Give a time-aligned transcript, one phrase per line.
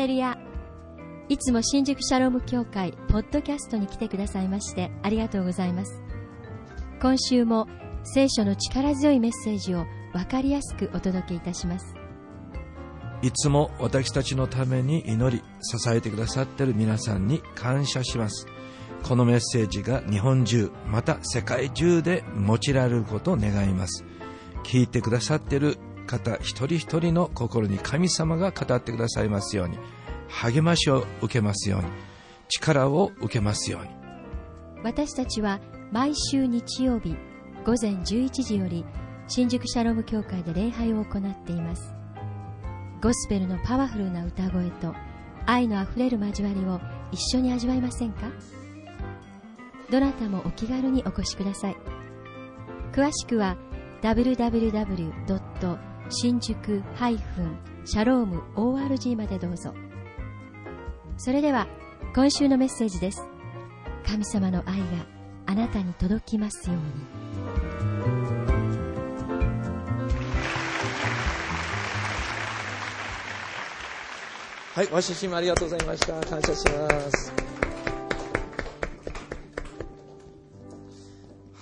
[0.00, 0.38] レルヤ
[1.28, 6.00] いつも新宿シャローム協会ポッドキャストに来てくださいましてありがとうございます。
[7.02, 7.68] 今週も
[8.02, 9.84] 聖書の力強いメッセージを
[10.14, 11.94] 分かりやすくお届けいたします。
[13.20, 18.46] いつも私たちのために祈り支えてくださっている皆さんに感謝します。
[19.02, 24.02] このメッセージが日本中また世界中で用いられることを願います。
[24.64, 25.76] 聞いてくださっている
[26.10, 29.78] 方一人一人の心に神様が語ってくださいますように。
[30.28, 31.86] 励ましを受けますように。
[32.48, 33.88] 力を受けますように。
[34.82, 35.60] 私たちは
[35.92, 37.16] 毎週日曜日
[37.64, 38.84] 午前11時より
[39.28, 41.94] 新宿シャローム教会で礼拝を行っています。
[43.00, 44.94] ゴスペルのパワフルな歌声と
[45.46, 46.80] 愛のあふれる交わりを
[47.12, 48.30] 一緒に味わいませんか？
[49.90, 51.76] どなたもお気軽にお越しください。
[52.92, 53.56] 詳しくは
[54.02, 55.89] www.
[56.10, 56.82] 新宿
[57.84, 59.72] シャローム ORG までどうぞ
[61.16, 61.68] それでは
[62.14, 63.22] 今週のメッセージです
[64.06, 64.84] 神様の愛が
[65.46, 66.82] あなたに届きますように
[74.74, 76.14] はい、わししもありがとうございました。
[76.30, 77.32] 感謝します。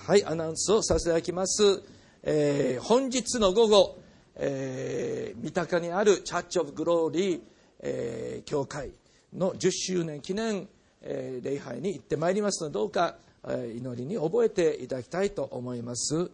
[0.07, 1.83] はい、アナウンスをさせていただきます。
[2.23, 3.99] えー本日の午後、
[4.39, 7.41] えー三鷹にあるチャーチオブグローリー、
[7.81, 8.91] えー教会
[9.35, 10.69] の10周年記念、
[11.03, 13.17] えー礼拝に行ってまいりますので、どうか、
[13.47, 16.31] え祈りに覚えていただきたいと思います。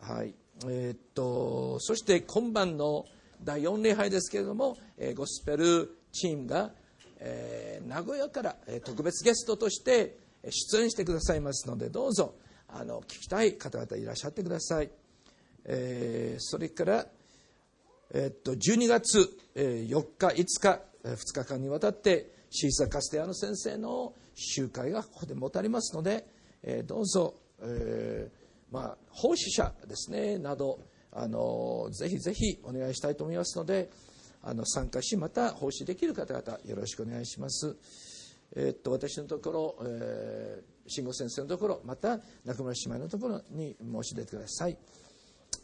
[0.00, 0.34] はい
[0.66, 3.04] えーっとそして今晩の
[3.44, 6.72] 第4礼拝ですけれども、えゴスペルチームが、
[7.20, 12.34] え名古屋から、え特別ゲストとして出演してくださいますのでどうぞ
[12.68, 14.90] あの聞きたい方々いらっしゃってください、
[15.64, 17.06] えーそれから、
[18.14, 26.26] えっと12月、えー4日5日えー2日間にわたってシーザー・カステヤノ先生の集会がここで持たれますので、
[26.62, 30.80] えーどうぞ、えーまあ、奉仕者ですねなど
[31.12, 33.90] あのぜひぜひお願いしたいと思いますので
[34.42, 37.76] あの参加しまた奉仕できる方々よろしくお願いします。
[38.56, 44.78] えーっと私のところ、えー、慎吾先生のところまた中村姉妹のところに申し出てください。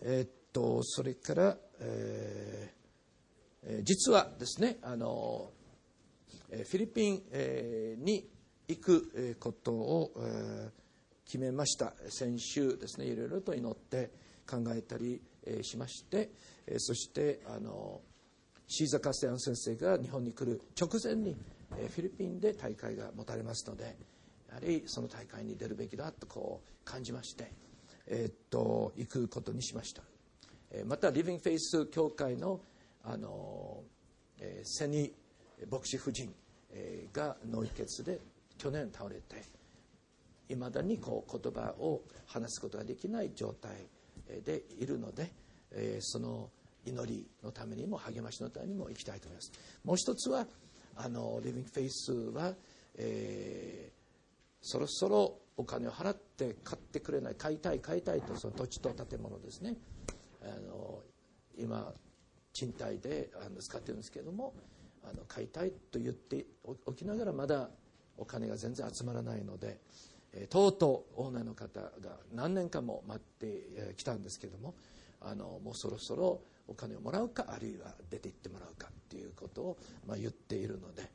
[0.02, 2.74] えーっとそれから、えー
[3.82, 5.50] 実はですねあの
[6.50, 8.28] フィリピンえーに
[8.68, 10.70] 行くことをえー
[11.24, 14.10] 決めました先週ですねいろいろと祈って
[14.46, 16.30] 考えたりえーしまして
[16.66, 18.02] えーそしてあの
[18.68, 21.34] シーザ・カステヤン先生が日本に来る直前に
[21.78, 23.96] えーフィリピンで大会が持たれますので
[24.50, 27.50] やはりその大会に出るべきだとこう感じまして、
[28.06, 30.02] えーっと行くことにしました。
[30.86, 32.60] またリビングフェイス協会の
[33.04, 33.82] あの、
[34.40, 35.12] えーセニ
[35.70, 36.34] 牧師夫人、
[36.72, 38.18] えーが脳血で
[38.58, 39.42] 去年倒れて
[40.48, 43.70] いまだにこう言葉を話すことができない状態
[44.44, 45.30] でいるので、
[45.70, 46.50] えーその
[46.86, 49.52] 祈りのためにも励ましのためにも行きたいと思います。
[49.84, 50.46] もう一つは
[50.96, 52.54] あのリビングフェイスは、
[52.96, 53.94] えー
[54.66, 59.76] そろそろお金を払って買ってくれない買いたい買いたいとその土地と建物ですね。
[60.44, 61.02] あの
[61.58, 61.92] 今
[62.52, 64.54] 賃貸であの使ってるんですけども
[65.04, 66.46] あの買いたいと言って
[66.86, 67.68] おきながらまだ
[68.16, 69.78] お金が全然集まらないので、
[70.32, 71.90] えーとうとうオーナーの方が
[72.32, 74.74] 何年間も待ってきたんですけども
[75.20, 81.10] あのもうそろそろお金をもらうかあるいは出て行ってもらうかということを、まあ、言っているので、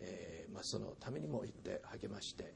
[0.00, 2.52] えーまあ、そのためにも行って励まして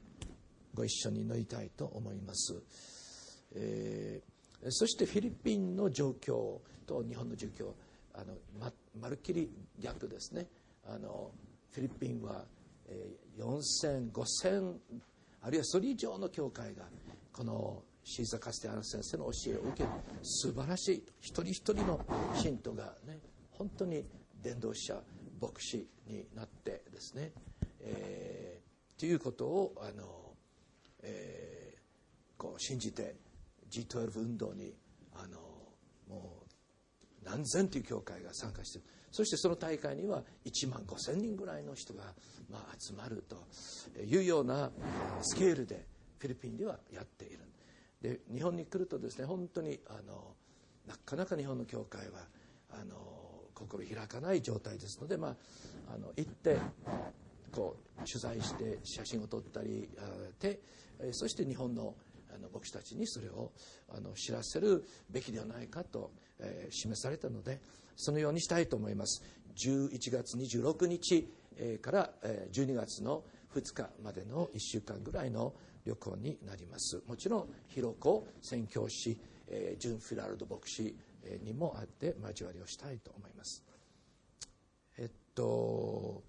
[0.73, 2.61] ご一緒に祈りたいと思います。
[3.55, 4.32] えー
[4.69, 7.71] そしてフィリピンの状況と日本の状況
[8.13, 10.47] あのままるっきり逆ですね。
[10.87, 11.31] あの
[11.71, 12.45] フィリピンは、
[12.87, 14.75] えー4000、5000
[15.41, 16.83] あるいはそれ以上の教会が
[17.31, 19.89] このシーザー・カステアナ先生の教えを受ける
[20.21, 21.99] 素晴らしい一人一人の
[22.35, 23.17] 信徒がね
[23.51, 24.05] 本当に
[24.43, 25.01] 伝道者
[25.41, 27.31] 牧師になってですね、
[27.81, 30.35] えーということをあの、
[31.01, 31.63] えー
[32.37, 33.15] こう信じて
[33.73, 34.73] G12 運動に
[35.13, 35.39] あの
[36.07, 42.03] もう何千という教会が参加しているそしてその大会には1万5千人ぐらいの人が、
[42.49, 43.37] まあ、集まると
[44.01, 44.71] いうような
[45.21, 45.85] スケールで
[46.17, 47.39] フィリピンではやっている。
[48.01, 50.35] で日本に来るとですね本当にあの
[50.87, 52.27] なかなか日本の教会は
[52.69, 52.95] あの
[53.53, 55.35] 心開かない状態ですので、まあ、
[55.95, 56.57] あの行って
[57.51, 60.01] こう取材して写真を撮ったりあ
[60.41, 60.59] で
[60.99, 61.95] えーそして日本の
[62.35, 63.51] あの牧師たちにそれを
[63.89, 67.61] あの知らせるべきではないかと、えー示されたので
[67.95, 69.23] そのようにしたいと思います。
[69.55, 71.29] 11月26日
[71.81, 72.09] から
[72.51, 75.53] 12月の2日までの1週間ぐらいの
[75.85, 77.01] 旅行になります。
[77.07, 79.17] もちろん広子宣教師
[79.77, 80.95] ジュン・フィラルド牧師
[81.43, 83.63] にも会って交わりをしたいと思います。
[84.97, 86.23] えっと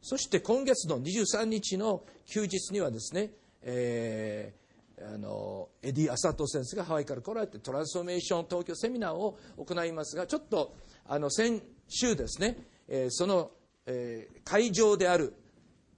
[0.00, 3.30] そして今月の23日の休日にはですね、
[3.62, 4.63] えー、
[5.02, 10.74] あのエディ・アサト先生がハワイから来られてトランスフォーメーション東京セミナーを行いますがちょっと
[11.06, 12.56] あの先週ですね、
[12.88, 13.50] えー、その、
[13.86, 15.34] えー、会場である、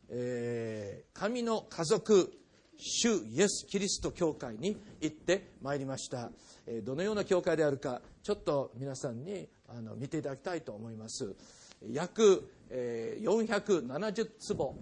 [0.08, 2.32] えー、神の家族
[2.78, 6.31] 主イエス・キリスト教会に行ってまいりました、
[6.66, 11.34] えどのような教会であるかちょっと皆さんにあの見ていただきたいと思います。
[11.90, 14.76] 約、え470坪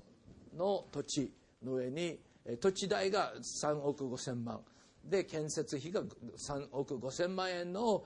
[0.56, 1.32] の土地
[1.62, 2.19] の上に
[2.61, 4.61] 土地代が3億5千万。
[5.05, 8.05] で建設費が3億5千万円の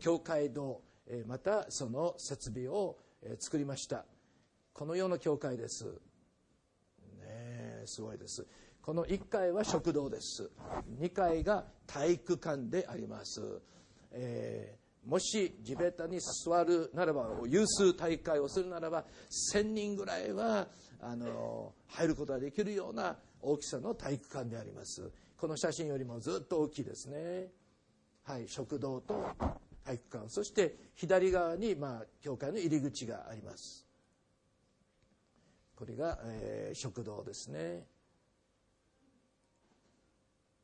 [0.00, 0.80] 教会堂
[1.26, 2.96] またその設備を
[3.38, 4.04] 作りました。
[4.72, 5.84] このような教会です。
[7.20, 8.46] ねすごいです。
[8.80, 10.50] この1階は食堂です。
[11.00, 13.42] 2階が体育館であります、
[14.12, 19.04] えー、もし地べたに座るならば有数大会をするならば
[19.54, 20.68] 1000人ぐらいは
[21.00, 25.10] あの入ることができるような大きさの体育館であります。
[25.36, 27.48] この写真よりもずっと大きいですね。
[28.24, 29.24] はい食堂と
[29.84, 30.28] 体育館。
[30.28, 33.86] そして左側に、まあ、教会の入り口があります。
[35.76, 37.86] これが、えー、食堂ですね。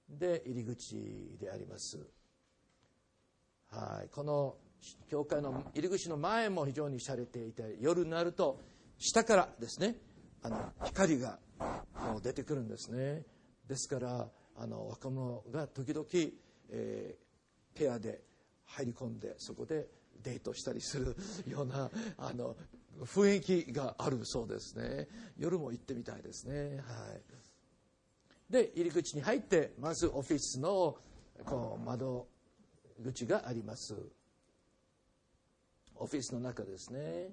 [0.09, 1.99] で入り口であります。
[3.71, 4.57] はいこの
[5.09, 8.61] 教会の入り口の前も非常に洒落ていて夜になると
[8.99, 9.97] 下からですね
[10.43, 11.39] あの光が
[12.23, 13.23] 出てくるんですね。
[13.69, 16.07] ですからあの若者が時々、
[16.71, 18.23] えー、ペアで
[18.67, 19.87] 入り込んでそこで
[20.23, 21.17] デートしたりする
[21.49, 22.57] ようなあの
[23.03, 25.09] 雰囲気があるそうですね。
[25.37, 26.77] 夜も行ってみたいですね。
[26.77, 27.23] はい。
[28.51, 30.97] で入り口に入ってまずオフィスの
[31.45, 32.29] こう窓
[33.03, 33.95] 口があります。
[35.97, 37.33] オフィスの中ですね。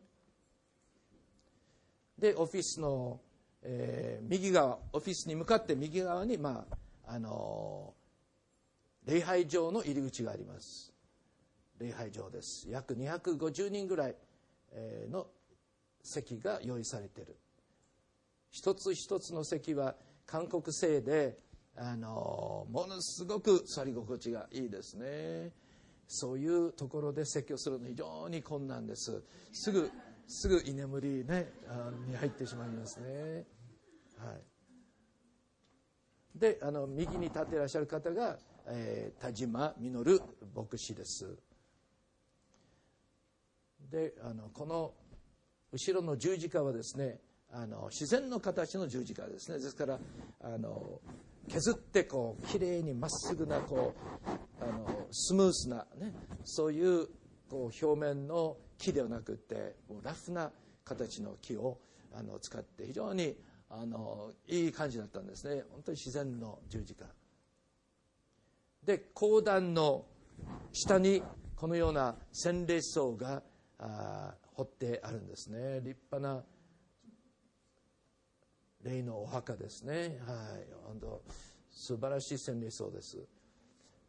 [2.17, 3.19] でオフィスの、
[3.63, 7.93] えー、右側オフィスに向かって右側にまああの
[9.05, 10.93] 礼拝場の入り口があります。
[11.79, 12.67] 礼拝場です。
[12.69, 14.15] 約250人ぐらい
[15.09, 15.27] の
[16.03, 17.35] 席が用意されている。
[18.51, 21.37] 一つ一つの席は韓国製で
[21.75, 25.51] あのものすごく座り心地がいいですね。
[26.07, 29.23] そういうところで説教するの非常に困難です。
[29.53, 29.89] すぐ
[30.27, 33.45] すぐ居眠り、ね、あに入ってしまいますね、
[34.17, 34.33] は
[36.35, 38.37] い、であの右に立っていらっしゃる方が、
[38.67, 40.21] えー、田島実
[40.55, 41.37] 牧師です。
[43.91, 44.93] であのこの
[45.73, 47.19] 後ろの十字架はですね
[47.51, 49.59] あの自然の形の十字架ですね。
[49.59, 49.99] ですから
[50.41, 51.01] あの
[51.49, 53.93] 削ってこう綺麗にまっすぐなこ
[54.59, 56.13] うあのスムースな、ね、
[56.45, 57.07] そういう
[57.51, 60.49] こう表面の木ではなくてもうラフな
[60.85, 61.79] 形の木を
[62.13, 63.35] あの使って非常に
[63.69, 65.63] あのいい感じだったんですね。
[65.69, 67.05] 本当に自然の十字架。
[68.85, 70.05] で講談の
[70.71, 71.21] 下に
[71.57, 73.43] このような洗礼層が
[73.77, 75.81] あ掘ってあるんですね。
[75.81, 76.41] 立派な
[78.81, 79.93] 霊のお墓ですね。
[80.25, 80.67] はい。
[80.85, 81.21] 本当
[81.69, 83.17] 素晴らしい洗礼層です。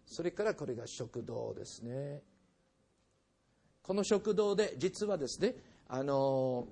[0.07, 2.23] それからこれが食堂ですね。
[3.83, 5.55] この食堂で実はですね
[5.89, 6.69] あの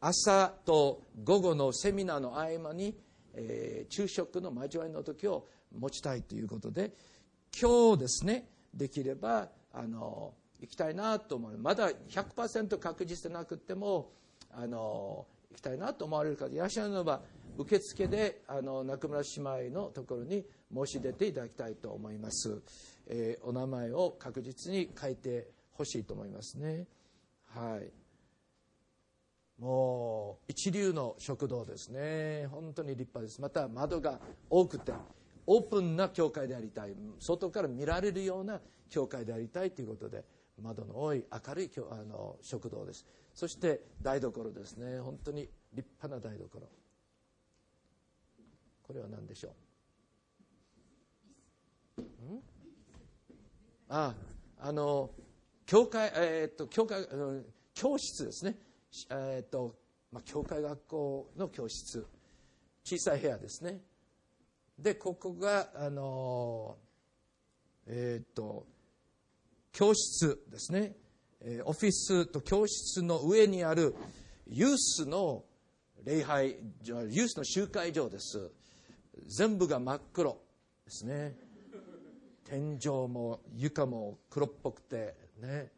[0.00, 2.96] 朝と午後のセミナーの合間に、
[3.34, 6.92] えー、昼食の交わりの時を持ちたいということで
[7.58, 11.58] 今日ですねできればあの行きたいなと思う。
[11.58, 14.10] まだ100%確実でなくても
[14.50, 17.20] あの行きたいなと思われる方いらっしゃるのは
[17.58, 22.60] 受付であの中村姉妹のところに申し出ていただきたいと思います、
[23.06, 26.86] えー、お名前を確実に書いてほしいと思いますね。
[27.54, 27.90] はい。
[29.60, 32.46] もう一流の食堂ですね。
[32.50, 33.40] 本当に立派です。
[33.40, 34.92] また窓が多くて
[35.46, 36.94] オープンな教会でありたい。
[37.18, 40.24] 外から見られるような教会でありたいということで
[40.62, 43.06] 窓の多い明るいあの食堂です。
[43.34, 45.00] そして台所ですね。
[45.00, 46.68] 本当に立派な台所。
[48.82, 49.54] これは何でしょ
[51.98, 52.04] うん？
[53.88, 54.14] あ
[54.58, 55.10] あの
[55.66, 57.04] 教会えー、っと教会
[57.74, 58.56] 教室ですね。
[59.10, 59.74] えー、っと
[60.12, 62.06] まあ教会学校の教室。
[62.84, 63.80] 小さい部屋ですね。
[64.78, 66.76] でここがあの
[67.88, 68.64] え、っと
[69.72, 70.94] 教室ですね、
[71.40, 73.94] えーオフィスと教室の上にある
[74.46, 75.44] ユースの
[76.04, 78.52] 礼拝ユースの集会場です。
[79.26, 80.38] 全部が真っ黒
[80.84, 81.34] ですね。
[82.44, 85.70] 天井も床も黒っぽくてね、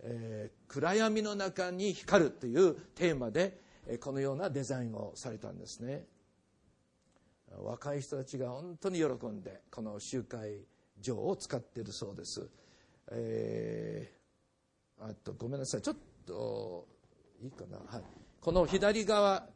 [0.00, 6.04] えー暗闇の中に光るというテーマでえこのようなデザインをされたんですね。
[7.62, 10.66] 若い人たちが本当に喜んでこの集会
[11.00, 12.48] 場を使っているそうです、
[13.12, 14.24] えー
[15.00, 15.82] あとごめんなさい。
[15.82, 16.86] ちょっと
[17.42, 18.02] いいかな、はい、
[18.40, 19.46] この左側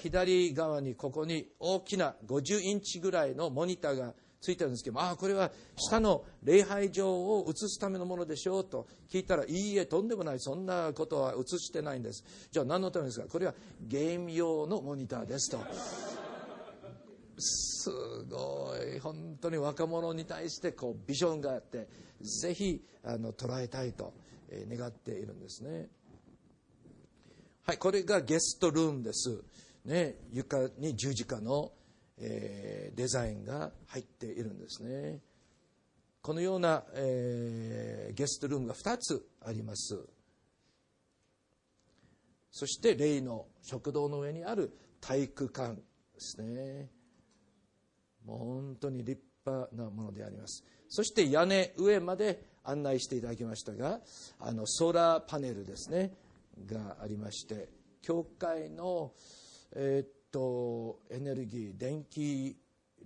[0.00, 12.24] 左側にここに大きな50インチぐらいのモニターがついてるんですけどもああこれは下の礼拝場を映すためのものでしょうと聞いたらいいえとんでもないそんなことは映してないんです。
[12.50, 13.26] じゃあ何のためですか？
[13.26, 15.58] これはゲーム用のモニターですと。
[17.38, 17.90] す
[18.28, 18.98] ごい。
[19.00, 21.88] 本当に若者に対してこうビジョンがあって
[22.20, 24.12] ぜひあの捉えたいと
[24.50, 25.88] 願っているんですね。
[27.64, 29.42] はいこれがゲストルームです、
[29.84, 31.70] ね、床に十字架の、
[32.20, 35.20] えーデザインが入っているんですね。
[36.20, 39.98] このような、えーゲストルームが2つあります。
[42.50, 45.82] そして例の食堂の上にある体育館で
[46.18, 46.90] すね。
[48.24, 50.64] もう本当に立派なものであります。
[50.88, 54.00] そして屋根上まで案内していただきましたが
[54.40, 56.12] あのソーラーパネルですね。
[56.66, 57.68] がありまして
[58.02, 59.12] 教会の
[59.76, 62.56] えーっとエネルギー電気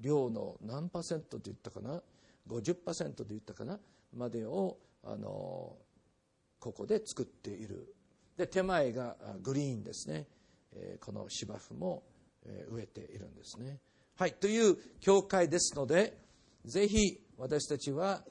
[0.01, 2.03] 量の何パーセントと言ったかな
[2.49, 3.79] ？50%と言ったかな？
[4.15, 5.77] までをあの
[6.59, 7.95] ここで作っている。
[8.37, 10.27] で手前がグリーンですね、
[10.75, 12.03] えこの芝生も、
[12.47, 13.79] え植えているんですね。
[14.17, 16.17] はいという教会ですので
[16.65, 18.23] ぜひ私たちは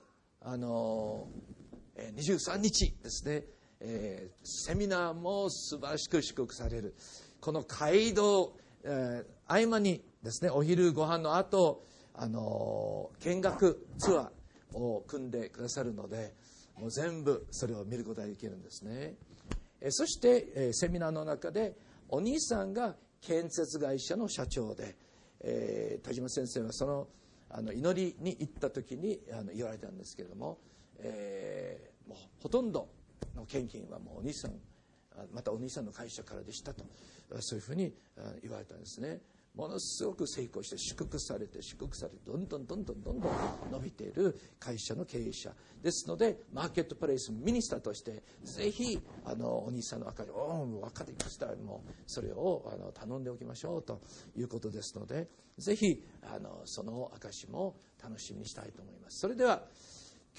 [0.41, 1.27] あの
[1.95, 3.43] 23日ですね、
[3.79, 6.95] えーセミナーも素晴らしく祝福される。
[7.39, 16.33] この街道、えー合間にですねお昼ご飯の後あの見学ツアーを組んでくださるので
[16.79, 19.15] もう全部それを見ることができるんですね。
[19.81, 21.75] えーそして、えーセミナーの中で
[22.09, 24.95] お兄さんが建設会社の社長で、
[25.41, 27.07] えー田島先生はその
[27.49, 30.57] あの祈りに行った時にあの言われたんですけれども,、
[30.99, 32.87] えーもうほとんど
[33.35, 34.51] の献金はもうお兄さん
[35.33, 36.83] またお兄さんの会社からでしたと
[37.39, 37.93] そういうふうに
[38.41, 39.19] 言われたんですね。
[39.55, 43.31] ものすごく成功して祝福されて祝福されてどんどんどんどんどんどん
[43.69, 45.51] 伸びている会社の経営者。
[45.83, 51.47] ですのでマーケットプレイスミニスターとしてぜひあのお兄さんの証りを分かってきました。
[51.47, 54.01] もうそれをあの頼んでおきましょうと
[54.37, 55.27] いうことですので
[55.57, 59.19] ぜひあのその証も楽しみにしたいと思います。
[59.19, 59.63] それでは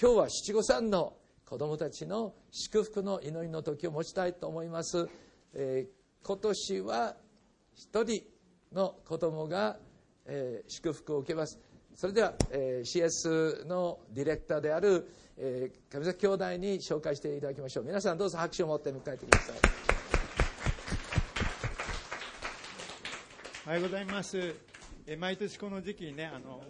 [0.01, 1.13] 今日は七五三の
[1.53, 5.07] 子どもたちの祝福の祈りの時を持ちたいと思います、
[5.53, 7.15] えー今年は
[7.75, 8.23] 一人
[8.71, 9.77] の子供が、
[10.25, 11.59] えー祝福を受けます
[11.93, 15.07] それでは、えー CS のディレクターである、
[15.37, 19.55] えー上崎兄弟に紹介していただきましょう皆さんどうぞ拍手を持って迎えてください
[23.67, 24.55] おはようございます。
[25.05, 26.63] え毎年この時期にね、あの、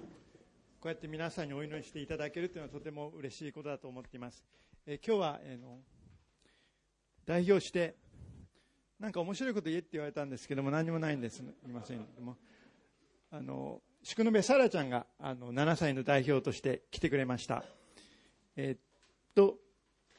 [0.83, 4.43] こうやって皆さんにお祈りしていただけるというのはとても嬉しいことだと思っています。
[4.85, 5.79] え今日は、えの、
[7.25, 7.95] 代表して、
[8.99, 11.41] なんか面白いこと言えって言われたんですけども、何もないんです。
[11.41, 12.35] いませんけども。
[13.31, 17.63] あの、宿延沙羅ちゃんが、あの、7歳の代表として来てくれました。
[18.57, 18.79] えーっ
[19.33, 19.55] と、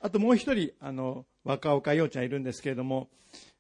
[0.01, 3.11] あともう一人、あの、若岡陽ちゃんいるんですけれども、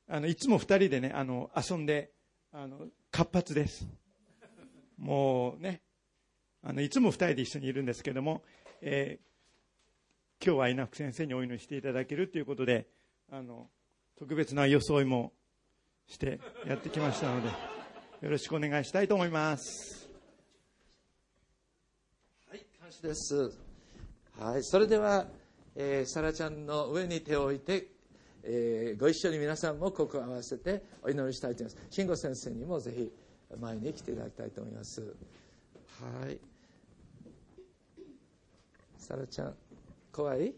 [0.08, 2.12] あの、いつも二人でね、あの、遊んで、
[2.50, 3.86] あの、活発です。
[4.96, 5.82] もうね、
[6.62, 8.42] あの、いつも二人で一緒にいるんですけども、
[8.80, 9.33] えー
[10.42, 12.86] 今日は稲福先生にお祈りしていただけるということで、
[13.30, 13.68] あの、
[14.18, 15.32] 特別な装いも
[16.06, 20.08] してやってきましたので、よろしくお願いしたいと思います。
[22.50, 23.52] はい、感謝です。
[24.38, 25.26] はい、それでは、
[25.76, 27.88] えー、さらちゃんの上に手を置いて、
[28.42, 31.86] えーご一緒に皆さんもここを合わせてお祈りしたいと思います。
[31.90, 33.10] 慎吾先生にもぜひ
[33.58, 35.00] 前に来ていただきたいと思います。
[35.00, 36.38] はい。
[38.98, 39.54] さらちゃん、
[40.14, 40.54] 怖い？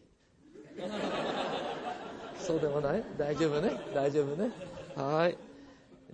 [2.39, 3.03] そうでもない？
[3.17, 3.71] 大丈夫ね？
[3.95, 4.51] 大丈夫ね？
[4.95, 5.39] はい。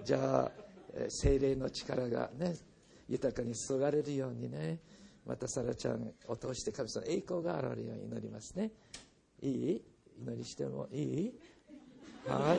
[0.04, 0.52] じゃあ、
[1.08, 2.54] 精霊の力がね、
[3.08, 4.78] 豊かに注がれるようにね、
[5.26, 8.70] またサラちゃんを通して神様の栄光が現れるように祈りますね。
[9.42, 9.82] いい？
[10.20, 11.34] 祈りしてもいい？
[12.26, 12.54] は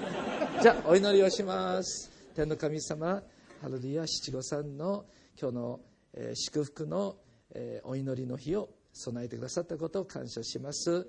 [0.59, 0.61] い。
[0.61, 2.11] じゃあ、お祈りをします。
[2.35, 3.23] 天の神様、
[3.61, 5.05] ハレルヤ七五三の
[5.39, 5.79] 今日の、
[6.13, 7.15] えー祝福の、
[7.55, 11.07] えーお祈りの日を備えてくださったことを感謝します。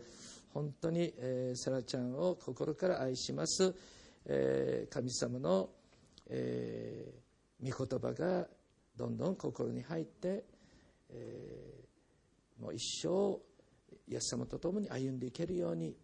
[0.55, 3.75] 本当に、えー、セラちゃんを心から愛します、
[4.25, 5.69] えー、神様の、
[6.31, 8.47] えー、御言葉が
[8.97, 10.45] どんどん心に入って、
[11.11, 13.41] えー、もう一生
[14.07, 15.97] イエス様と共に歩んでいけるように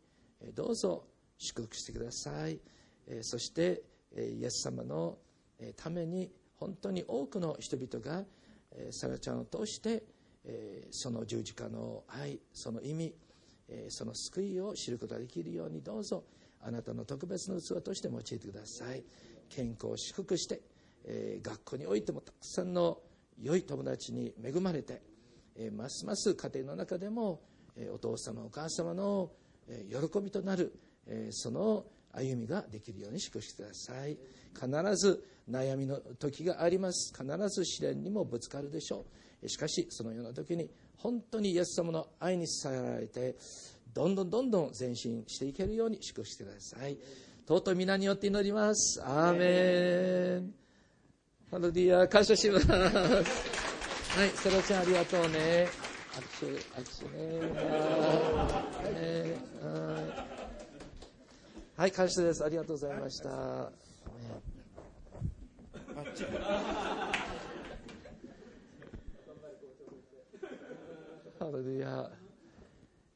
[0.52, 1.04] どうぞ
[1.38, 2.58] 祝福してください
[3.06, 3.82] えそして
[4.16, 5.18] イエス様の
[5.76, 8.24] ために本当に多くの人々が
[8.90, 10.02] サラちゃんを通して
[10.90, 13.14] その十字架の愛その意味
[13.88, 16.24] その救いを知ることができるようにどうぞ
[16.62, 19.04] あなたの特別な器として用いてください。
[19.48, 20.60] 健康を祝福して
[21.42, 22.98] 学校においてもたくさんの
[23.40, 25.02] 良い友達に恵まれて
[25.72, 27.40] ますます家庭の中でも
[27.92, 29.30] お父様お母様の
[29.88, 30.72] 喜びとなる
[31.30, 34.18] その歩みができるように祝福してください。
[34.54, 37.12] 必ず悩みの時があります。
[37.16, 39.04] 必ず試練にもぶつかるでしょう。
[39.46, 43.36] しかしそのような時に本当にイエス様の愛に支えられて
[43.94, 46.96] どんどんどんどん前進していけるように祝福してください。
[47.48, 49.02] 尊い皆によって祈ります。
[49.04, 50.54] アーメン。
[51.50, 52.70] ハロディア感謝します。
[52.70, 52.78] は
[54.24, 55.66] いセロちゃんありがとうね。
[56.14, 56.46] 握手
[56.80, 57.20] 握手ね。
[61.76, 62.44] はい感謝です。
[62.44, 63.72] ありがとうございました。
[71.52, 72.10] レルヤ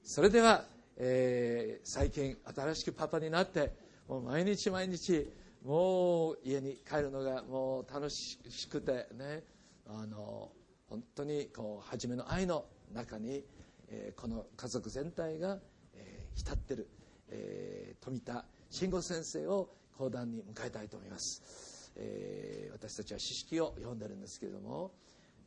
[0.03, 0.65] それでは、
[0.97, 3.73] えー、最近新しくパパになって
[4.09, 5.31] もう毎日毎日
[5.65, 8.39] もう家に帰るのがもう楽し
[8.71, 9.55] くてね。
[9.87, 10.51] あの
[10.89, 13.45] 本当にこう初めの愛の中に、
[13.89, 15.59] えー、この家族全体が、
[15.95, 16.89] えー、浸ってる、
[17.29, 24.93] えー、富田慎吾先生を講談に迎えたいと思います、えー、私たちは詩式を読んでるんですけれども、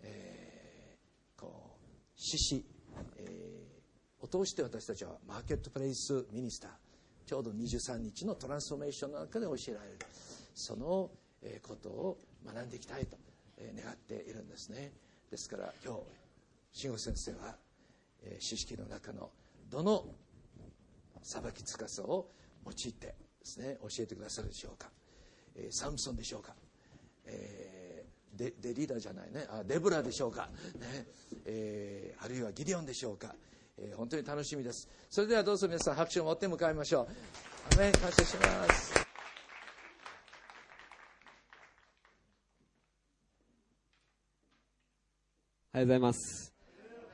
[0.04, 2.66] えー、こう獅子、
[3.18, 6.72] えー、を通して私たちはマーケットプレイスミニスター
[7.26, 9.98] ちょうど23日のトランスフォーメーションの中で教えられる
[10.56, 11.12] その
[11.62, 13.18] ことを学んでいきたいと
[13.60, 14.92] 願っているんですね。
[15.30, 16.00] ですから今日
[16.72, 17.56] 慎吾先生は
[18.40, 19.30] 詩式の中の
[19.70, 20.06] どの
[21.22, 22.30] 裁きつかさを
[22.66, 24.90] 用いてですね教えてくださるでしょうか、
[25.56, 26.54] えー、サムソンでしょうか、
[27.26, 27.67] えー、
[28.38, 29.46] デデリーダーじゃないね。
[29.50, 31.08] あデブラでしょうか、ね。
[31.46, 33.36] えー、あるいはギデオンでしょうか、
[33.78, 34.88] えー、本当に楽しみです。
[35.10, 37.08] それではどうぞ皆さん拍手を持って迎えましょう。
[37.74, 38.94] アメ感謝します。
[45.74, 46.57] おはようございます。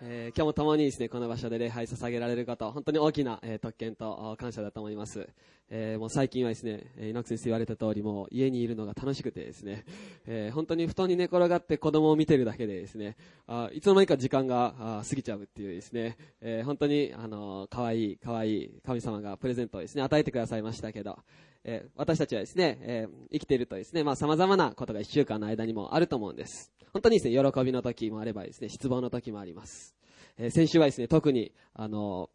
[0.06, 5.30] えー、今日も共にですね、この場所で礼拝捧げられること、本当に大きな、えー、特権と感謝だと思います。
[5.70, 9.86] えー、もう最近はですね、猪木先生言われた通り、もう家にいるのが楽しくてですね、
[10.28, 13.16] え本当に布団に寝転がって子供を見てるだけでですね、
[13.48, 21.18] あいつの間にか時間があ過ぎちゃうっていうですね、え本当に、あの可愛い可愛いい神様がプレゼントをですね、与えてくださいましたけど、
[21.63, 26.74] え私たちはですね、え生きているとですね、まあ様々なことが一週間の間にもあると思うんです。
[26.93, 29.95] 本当にですね、喜びの時もあればですね、失望の時もあります。
[30.38, 32.29] えー、先週はですね、特に、あの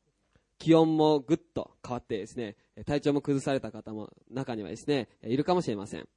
[0.58, 6.08] 気温もぐっと変わってですね、体調も崩された方も中にはですね、いるかもしれません。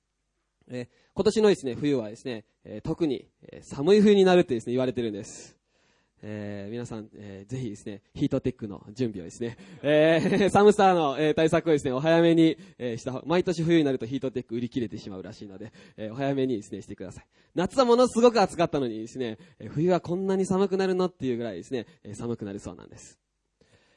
[0.72, 3.28] え、今年のですね、冬はですね、え、特に、
[3.62, 5.61] 寒い冬になるってですね、言われてるんです。
[6.24, 17.26] えー、皆さん、えー、ぜひですね、ヒートテックの準備をですね、 えー、寒さの、えー、対策をですね、お早めに、えー、した、毎年冬になるとヒートテック売り切れてしまうらしいので、えー、お早めにですね、してください。
[17.56, 23.18] 夏はものすごく暑かったのにですね、えー、冬はこんなに寒くなるのっていうぐらいですね、えー、寒くなるそうなんです。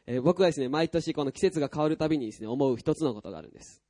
[0.07, 3.83] えー、僕はですね、毎年この季節が変わるたびにですね、思う一つのことがあるんです。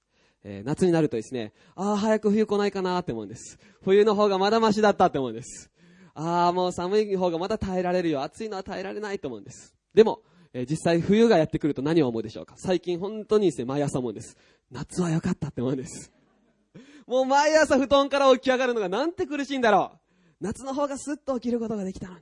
[0.44, 3.58] えー、夏になるとですね、ああ、早く冬来ないかなって思うんです。
[3.82, 5.70] 冬の方がまだマシだったって思うんです。
[6.14, 8.22] ああ、もう寒い方がまだ耐えられるよ。
[8.22, 9.74] 暑いのは耐えられないと思うんです。
[9.92, 10.22] でも、
[10.52, 12.54] えー、実際冬がやってくると何を思うでしょうか？
[12.56, 14.36] 最近本当にですね、毎朝思うんです。
[14.70, 16.12] 夏は良かったって思うんです。
[17.06, 19.98] もう毎朝布団から起き上がるのがなんて苦しいんだろう。
[20.40, 22.20] 夏の方がスッと起きることができたのに。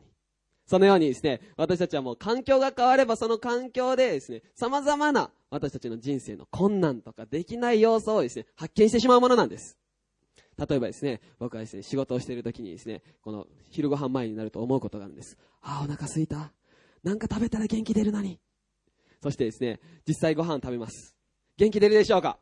[0.67, 9.77] そのようにですね、私たちはもう環境が変わればその環境でですね、様々な私たちの人生の困難とかできない要素をですね、発見してしまうものなんです。
[10.59, 15.37] 例えばですね、僕はですね、仕事をしている時にですね、この昼ご飯前になると思うことがあるんです。
[15.62, 16.53] ああ、お腹すいた。
[17.03, 18.38] なんか食べたら元気出るのに。
[19.23, 21.17] そしてですね、実際ご飯食べます。
[21.57, 22.38] 元気出るでしょうか？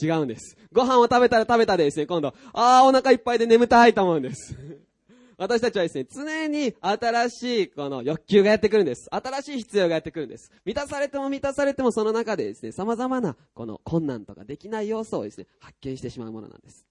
[0.00, 0.56] 違うんです。
[0.72, 4.54] ご飯を食べたら食べたでですね、今度、ああ、お腹いっぱいで眠たいと思うんです。
[5.38, 9.06] 私たちはですね、常に新しいこの欲求がやってくるんです。
[9.10, 10.50] 新しい必要がやってくるんです。
[10.64, 16.86] 満たされても満たされてもその中でですね、様々なこの困難とかできない要素をですね、発見してしまうものなんです。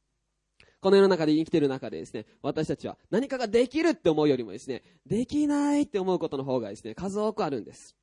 [0.86, 7.96] この世の中で生きてる中でですね、私たちは何かができるって思うよりもですね、できないって思うことの方がですね、数多くあるんです。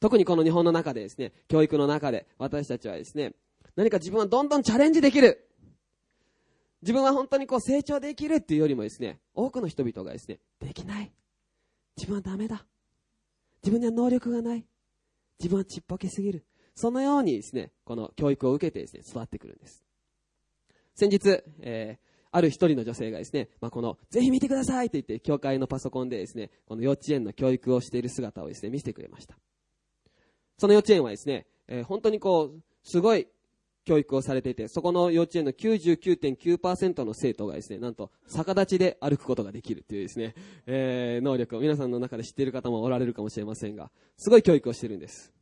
[0.00, 3.34] 特にこの日本の中でですね、教育の中で私たちはですね、
[3.76, 5.46] 何か自分はどんどんチャレンジできる。
[6.80, 11.12] 自分は本当にこう成長できるっていうよりもですね、多くの人々がですね、できない。
[11.98, 12.64] 自分はダメだ。
[13.62, 14.64] 自分には能力がない。
[15.38, 16.46] 自分はちっぽけすぎる。
[16.74, 19.84] そのようにですね、この教育を受けてですね、育ってくるんです。
[20.98, 29.38] 先日、えー、ある一人の女性がですね、まあ、この、ぜひ見てくださいと言って、教会のパソコンでですね、この幼稚園の教育をしている姿をですね、見せてくれました。
[30.56, 33.28] その幼稚園はですね、えー、本当にこう、すごい
[33.84, 40.34] 教育をされていて、そこの幼稚園の99.9%の生徒がですね、なんと逆立ちで歩くことができるというですね、
[40.66, 45.32] えー、能力を皆さんの中で知っている方もおられるかもしれませんが、すごい教育をしてるんです。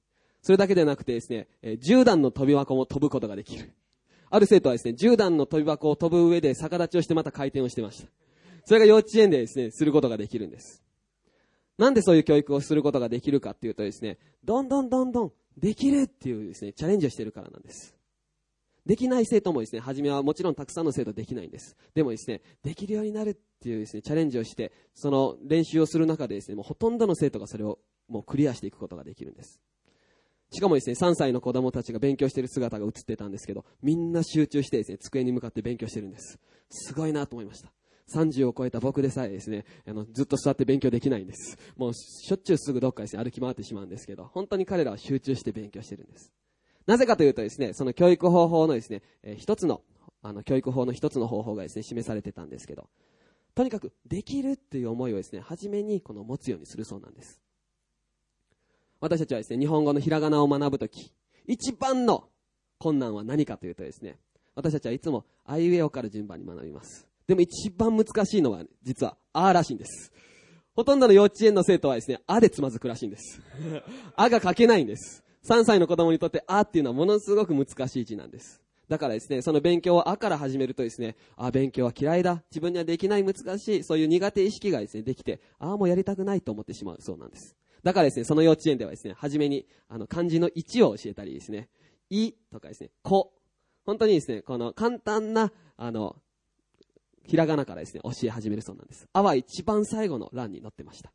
[0.43, 3.73] それだけでなくてですね、えー、10段の飛び箱も飛ぶことができる。
[4.31, 8.09] ある生徒はですね、10段の飛び箱を飛ぶ上で逆立ちをしてまた回転をしてました。
[8.65, 10.83] それが幼稚園でですね、することができるんです。
[11.79, 17.95] なんでそういう教育をすることができるかっていうとですね、どんどんどんどんできるっていうですね、チャレンジをしてるからなんです。
[18.87, 21.77] できない生徒もですね、初めはもちろんたくさんの生徒できないんです。
[21.95, 29.61] でもですね、できるようになるっていうですね、チャレンジをして、その練習をする中でですね、もうほとんどの生徒がそれをもうクリアしていくことができるんです。
[30.57, 36.39] しかもですね、3歳の子供たちが勉強している姿が映ってたんですけど、みんな集中してですね、机に向かって勉強してるんです。
[36.71, 37.71] すごいなと思いました。
[38.09, 41.59] 30を超えた僕でさえですね、あの、ずっと座って勉強できないんです。
[41.77, 46.33] もう、しょっちゅうすぐどっかですね、歩き回ってしまうんですけど、本当に彼らは集中して勉強してるんです。
[46.87, 49.83] なぜかというとですね、その教育方法のですね、えー、一つの、
[50.23, 52.89] あの、教育法の一つの方法がですね、示されてたんですけど、
[53.55, 57.43] とにかく、できるっていう思いをですね、初めにこの持つようにするそうなんです。
[59.01, 61.13] 私たちはですね、日本語のひらがなを学ぶとき、
[61.47, 62.25] 一番の
[62.79, 64.19] 困難は何かというとですね、
[64.55, 67.07] 私たちはいつも、あいうえおから順番に学びます。
[67.27, 70.13] でも一番難しいのは、実は、あらしいんです。
[70.75, 73.41] ほとんどの幼稚園の生徒はですね、あでつまずくらしいんです。
[74.17, 75.25] あが書けないんです。
[75.49, 78.63] 3歳の子供にとってあっていうのはものすごく難しい字なんです。
[78.89, 82.45] だからですね、その勉強をあから始めるとですね、あ、勉強は嫌いだ。
[82.51, 83.85] 自分にはできない難しい。
[83.85, 87.57] そういう苦手意識がですね、できて、ああ、もうやりたくないと思ってしまうそうなんです。
[87.87, 91.69] だからですね、その幼稚園ではですね、初めに、あの、漢字の1を教えたりですね、
[92.11, 93.33] いとかですね、こ。
[93.85, 96.17] 本当にですね、この簡単な、あの、
[97.29, 99.07] ひらがなからですね、教え始めるそうなんです。
[99.13, 101.13] あは一番最後の欄に載ってました。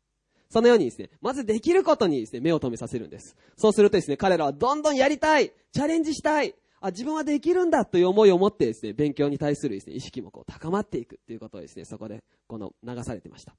[0.48, 3.36] そのようにですね、まずできることにですね、目を留めさせるんです。
[3.58, 13.54] そうするとですね、彼らはどんどんやりたいチャレンジしたいあ、自分はできるんだという思いを持ってですね、勉強に対するですね、意識もこう高まっていくっていうことをですね、そこで、この流されてました。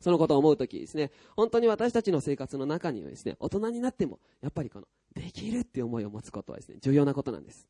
[0.00, 7.68] そのことを思うときですね、本当に私たちの生活の中にはですね、大人になっても、やっぱりこの、できるっていう思いを持つことはですね、重要なことなんです。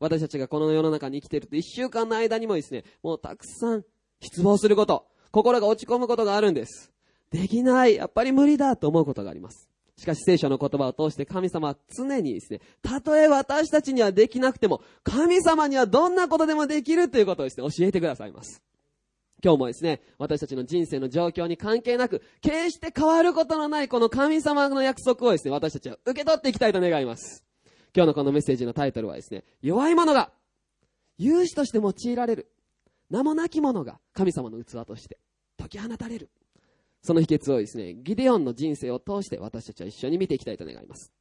[0.00, 3.84] 私たちがこの世の中に生きていると一週間の間にもですね、もうたくさん
[4.20, 6.92] 失望すること、心が落ち込むことがあるんです。
[7.30, 9.68] できない、やっぱり無理だと思うことがあります。
[9.96, 18.62] しかし聖書の言葉を通して神様は常にですね、たとえ私たちにはできなくても、神様にはどんなことでもできるということをですね、教えてくださいます。
[19.44, 27.44] 今日もですね、私たちの人生の状況に関係なく、決して変わることのないこの神様の約束をですね、私たちは受け取っていきたいと願います。
[27.94, 30.32] 今日のこのメッセージのタイトルはですね、弱い者が、
[31.18, 32.50] 勇士として用いられる、
[33.10, 35.18] 名もなき者が神様の器として
[35.58, 36.30] 解き放たれる。
[37.02, 41.12] その秘訣をですね、ギデオンの人生を通して私たちは一緒に見ていきたいと願います。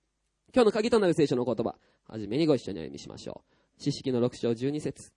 [0.56, 1.76] 今日の鍵となる聖書の言葉、
[2.08, 3.84] はじめにご一緒にお読みしましょう。
[3.84, 5.12] 四式の6章12節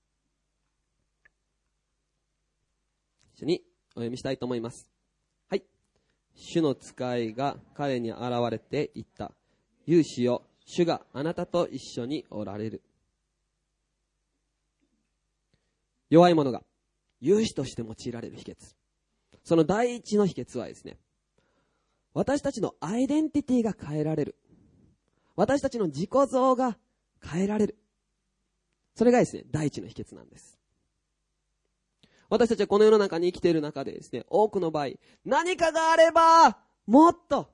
[3.36, 4.90] 一緒にお読みしたいと思います。
[5.50, 5.62] はい。
[6.34, 8.20] 主の使いが彼に現
[8.50, 9.32] れて言った。
[9.86, 12.82] 勇士よ、主があなたと一緒におられる。
[16.08, 16.62] 弱い者が
[17.20, 18.56] 勇士として用いられる秘訣。
[19.44, 20.96] その第一の秘訣はですね、
[22.14, 24.36] 私たちのアイデンティティが変えられる。
[25.36, 26.78] 私たちの自己像が
[27.22, 27.76] 変えられる。
[28.94, 30.55] それがですね、第一の秘訣なんです。
[32.28, 34.90] 私たちはこの世の中に生きている中でですね、多くの場合、
[35.24, 37.50] 何かがあれば、もっと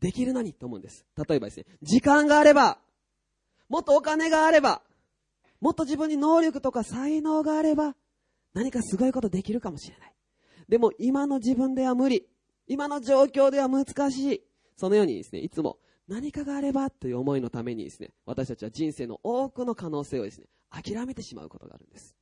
[0.00, 1.06] できるのにと思うんです。
[1.16, 2.78] 例えばですね、時間があれば、
[3.68, 4.82] もっとお金があれば、
[5.60, 7.96] もっと自分に能力とか才能があれば、
[8.54, 10.14] 何かすごいことできるかもしれない。
[10.68, 12.28] でも今の自分では無理。
[12.66, 14.42] 今の状況では難しい。
[14.76, 22.14] そのようにですね、いつも何かがあればという思いのためにですね、私たちは人生の多くの可能性をですね、諦めてしまうことがあるんです。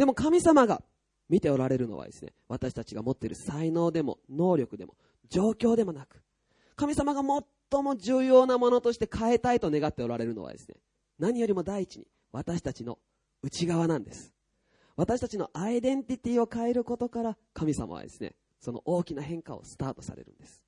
[0.00, 0.82] でも神様が
[1.28, 4.94] 見ておられるのはですね、私たちが持っている才能でも能力でも
[5.28, 6.22] 状況でもなく、
[6.74, 7.20] 神様が
[7.70, 10.76] 最も重要なものとして変えたいと願っておられるのはですね、
[11.18, 12.98] 何よりも第一に私たちの
[13.42, 14.32] 内側なんです。
[14.96, 20.62] 私たちのアイデンティティを変えることから神様はですねその大きな変化をスタートされるんです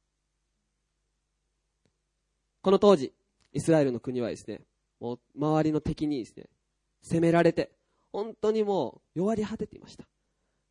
[2.60, 3.14] この当時、
[3.54, 4.60] イスラエルの国はですね、
[5.00, 6.50] もう周りの敵にですね、
[7.00, 7.72] 攻められて、
[8.12, 10.04] 本当にもう弱り果てていました。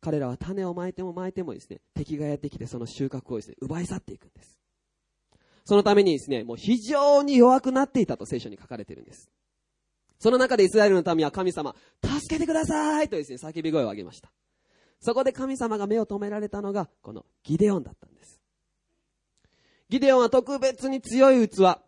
[0.00, 4.58] 彼らは種をまいてもまいてもですね、敵がやってきてその収穫をですね、奪い去っていくんです。
[5.64, 9.30] そのためにですね、もう非常に弱くなっていたと聖書に書かれているんです。
[10.18, 11.74] その中でイスラエルの民は神様、
[12.04, 14.32] 助けてくださいとですね、叫び声を上げました。
[15.00, 18.40] そこで神様が目を留められたのが、このギデオンだったんです。
[19.88, 21.78] ギデオンは特別に強い器、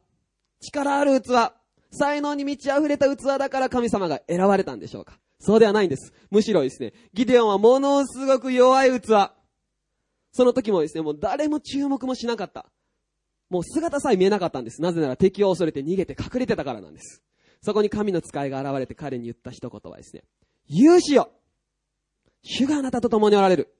[0.61, 1.53] 力ある器、
[1.91, 6.13] 才能に満ち溢れた器だから神様が選ばれたんでしょうかそうではないんです。
[6.31, 9.07] むしろですね、ギデオンはものすごく弱い器。
[10.33, 12.67] その時もですね、もう誰も注目もしなかった。
[13.51, 14.83] もう姿さえ見えなかったんです。
[14.83, 17.23] なぜなら敵を恐れて逃げて隠れてたからなんです。
[17.63, 20.25] そこに神の使いが現れて彼に言った一言はですね、
[20.69, 21.31] 勇士よ
[22.43, 23.75] 主があなたと共におられる。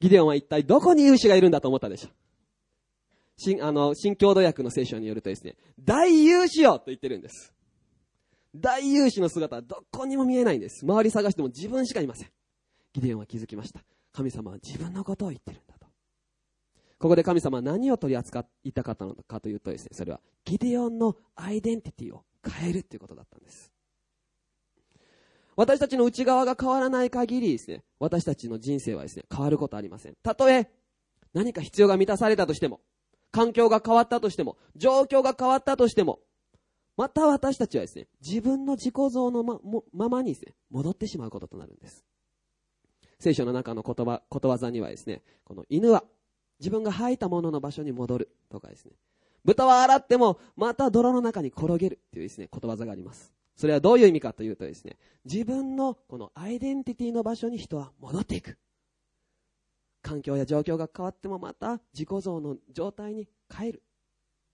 [0.00, 2.10] ギデオンは一体どこに勇士がいるんだと思ったでしょう。
[3.38, 7.54] 新、あの、新共同訳の聖書によるとですね、大勇士よと言ってるんです。
[8.56, 10.84] 大勇士の姿はどこにも見えないんです。
[10.84, 12.28] 周り探しても自分しかいません。
[12.92, 13.80] ギデオンは気づきました。
[14.12, 15.86] 神様は自分のことを言ってるんだと。
[16.98, 23.72] ここで神様は何を取り扱いたかったのかというとですね、それはギデオンのアイデンティティを変えるということだったんです。
[25.56, 30.14] 私たちの内側が変わらない限りですね、私たちの人生はですね、変わることありません。
[30.22, 30.70] たとえ
[31.34, 32.80] 何か必要が満たされたとしても、
[33.30, 36.20] 環境が変わったとしても、状況が変わったとしても、
[36.96, 39.58] また私たちはですね、自分の自己像のま
[39.92, 42.04] ままにですね、戻ってしまうこととなるんです。
[43.18, 46.04] 聖書の中の言葉、ことわざにはですね、この犬は
[46.58, 48.92] 自分が吐いたものの場所に戻るとかですね、
[49.44, 53.32] 豚は洗ってもまた泥の中に転げるっていうですね、ことわざがあります。
[53.56, 58.58] それはどういう意味かというとですね、自分のこのアイデンティティの場所に人は戻っていく。
[60.02, 63.82] 環境や状況が変わってもまた自己像の状態に変える。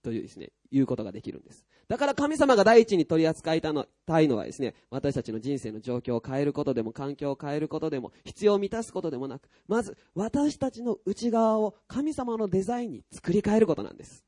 [0.03, 1.65] というですね、いうことができるんです。
[1.89, 14.25] だから神様が第一に取り扱いたのたいのはですね、私たちの人生の状況を変えることでも、環境を変えることでも、必要を満たすことでもなく、まず私たちの内側を神様のデザインに作り変えることなんです。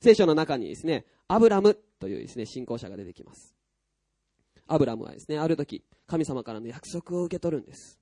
[0.00, 3.54] 聖書の中にですね、アブラムというですね、信仰者が出てきます。
[4.66, 7.98] アブラムはですね、ある時、神様からの約束を受け取るんです。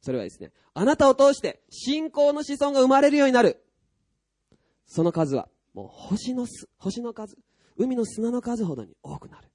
[0.00, 3.62] それはですね、あなたを通して信仰の子孫が生まれるようになる。
[4.86, 6.46] その数はもう星の
[6.78, 7.36] 星の数、
[7.76, 9.48] 海の砂の数ほどに多くなる。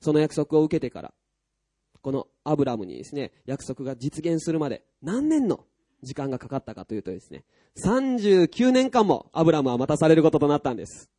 [0.00, 1.12] その約束を受けてから、
[2.00, 5.66] このアブラムにですね、約束が実現するまで何年の
[6.04, 7.44] 時間がかかったかというとですね、
[7.84, 11.10] 39年間もアブラムは待たされることとなったんです。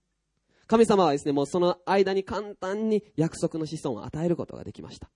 [0.67, 5.11] 神様はですね、もうその間に簡単に約束の子孫を与えることができました。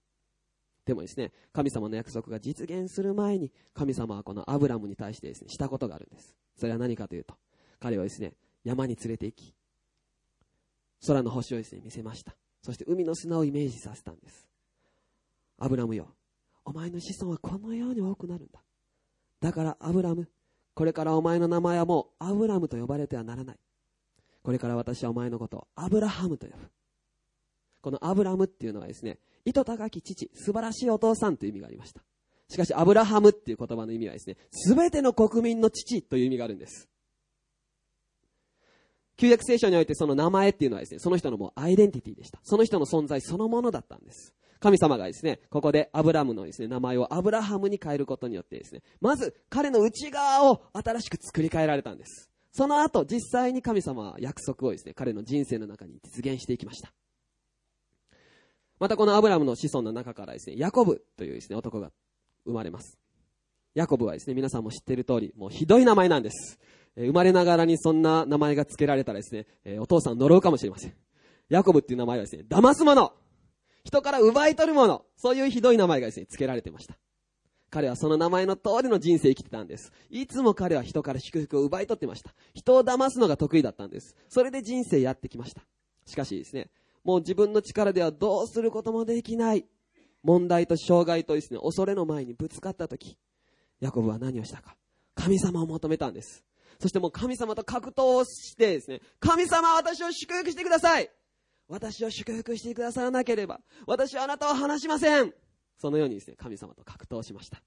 [0.86, 6.36] でもですね、神様の約束が実現する前に、神様はこのアブラムに対してですね、したことがあるんです。
[6.58, 7.36] それは何かというと、
[7.80, 8.34] 彼はですね、
[8.64, 9.54] 山に連れて行き、
[11.08, 12.36] 空の星をですね、見せました。
[12.62, 14.48] そして海の砂をイメージさせたんです。
[15.58, 16.08] アブラムよ、
[16.66, 18.60] お前の子孫はこのように多くなるんだ。
[19.40, 20.28] だからアブラム、
[20.74, 23.60] これからお前の名前はもうアブラムと呼ばれてはならない。
[24.44, 26.70] これから私はお前のことをアブラハムと呼ぶ。
[27.82, 32.02] このアブラムっていうのはですね、意図高き父、素晴らしいお父さんという意味がありました。
[32.50, 36.90] しかし、アブラハムっていう言葉の意味はですね、すべての国民の父という意味があるんです。
[39.18, 42.40] 旧約聖書においてその名前っていうのはですね、その人のもうアイデンティティでした。
[42.44, 44.34] その人の存在そのものだったんです。
[44.60, 52.30] 神様がですね、ここでアブラムのですね、名前をアブラハムに変えることによってですね、まず彼の内側を新しく作り変えられたんです。
[52.52, 56.94] その後、実際に神様は約束をですね、彼の人生の中に実現していきました。
[58.80, 61.92] またこのアブラムの子孫の中からですね、ヤコブというですね、男が
[62.46, 62.98] 生まれます。
[63.74, 66.60] ヤコブはですね、皆さんも知っている通り、もうひどい名前なんです。
[66.98, 70.94] 生まれながらにそんな名前が付けられたらですね、お父さん呪うかもしれません。
[71.50, 73.14] ヤコブっていう名前はですね、騙す者
[73.84, 76.98] 人から奪い取る者そういうひどい名前がですね、付けられてました。
[77.70, 79.92] 彼はその名前の通りの人生生きてたんです。
[80.10, 82.34] いつも彼は人から祝福を奪い取ってました。
[82.54, 84.16] 人を騙すのが得意だったんです。
[84.30, 85.62] それで人生やってきました。
[86.06, 86.70] しかしですね、
[87.04, 89.66] もう自分の力ではどうすることもできない。
[90.24, 93.18] 問題と障害とですね、恐れの前にぶつかった時、
[93.80, 94.76] ヤコブは何をしたか。
[95.14, 96.44] 神様を求めたんです。
[96.80, 101.10] そしてもう神様と格闘をしてですね、神様私を祝福してください
[101.68, 105.34] 私を祝福してくださらなければ、私はあなたを離しません
[105.78, 107.62] そのようにですね、神様と格闘しました。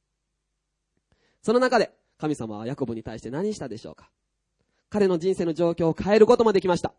[1.43, 4.11] その中で、神様はヤコブに対して何したでしょうか
[4.91, 6.95] 彼の人生の状況を変えることもできました。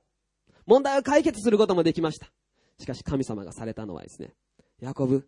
[0.65, 2.31] 問題を解決することもできました。
[2.77, 4.33] しかし神様がされたのはですね、
[4.79, 5.27] ヤコブ、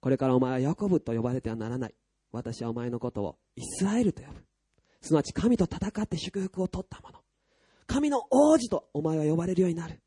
[0.00, 1.94] これからお前はヤコブと呼ばれてはならない。
[2.30, 4.47] 私はお前のことをイスラエルと呼ぶ。
[5.08, 7.18] すなわち神と戦って祝福を取った者。
[7.86, 10.00] 神の王子とお前は呼ばれるようになる。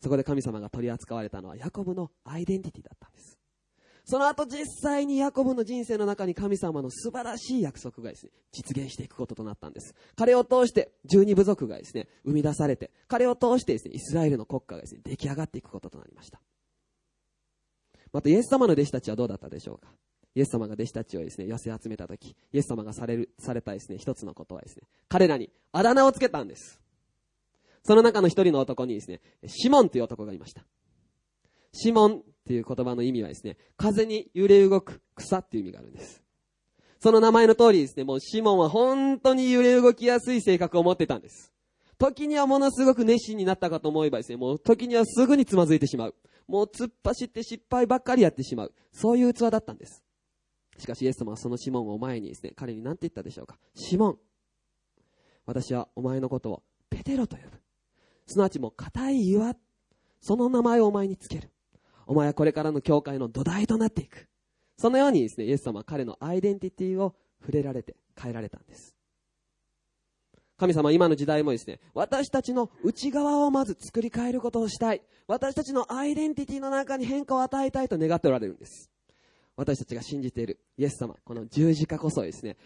[0.00, 3.38] そこで神様が取り扱われたのはヤコブのアイデンティティだったんです。
[4.04, 9.94] その後実際にヤコブの人生の中に神様の素晴らしい約束がですね、実現していくこととなったんです。
[10.16, 16.40] 彼を通して十二部族がですね、生み出されて、彼を通してですね、イスラエルの国家がですね、出来上がっていくこととなりました。
[18.12, 19.92] またイエス様の弟子たちはどうだったでしょうか
[20.36, 26.78] イエス様が弟子たちをですね、寄せ集めたとき、イエス様がされる、されたですね、一つのことはですね、彼らにあだ名をつけたんです。
[27.82, 30.62] その中の一人の男にですね、シモンという男がいました。
[31.72, 36.22] シモンっていう言葉の意味はですね、風に揺れ動く草っていう意味があるんです。
[36.98, 41.50] その名前の通りですね、もうシモンは本当に揺れ動きやすい性格を持ってたんです。
[41.96, 46.14] 時にはものすごく熱心になったかと思えばですね、もう時にはすぐにつまずいてしまう。
[46.46, 48.74] もう突っ走って失敗ばっかりやってしまう。
[48.92, 50.02] そういう器だったんです。
[50.78, 53.56] しかしイエス様はそのシモンを前にですね、彼に何て言ったでしょうか？
[53.74, 54.18] シモン、
[55.46, 57.50] 私はお前のことをペテロと呼ぶ。
[58.26, 59.54] すなわちもう硬い岩、
[60.20, 61.50] その名前をお前につける。
[62.06, 64.28] お前はこれからの教会の土台となっていく。
[64.78, 68.94] そのようにですね、イエス様は彼のアイデンティティを触れられて変えられたんです。
[70.58, 75.02] 神様は今の時代もですね、私たちの内側をまず作り変えることをしたい。
[75.28, 78.90] 私たちのアイデンティティの中に変化を与えたいと願っておられるんです。
[79.56, 82.56] 私たちが信じているイエス様、この十字架こそですね、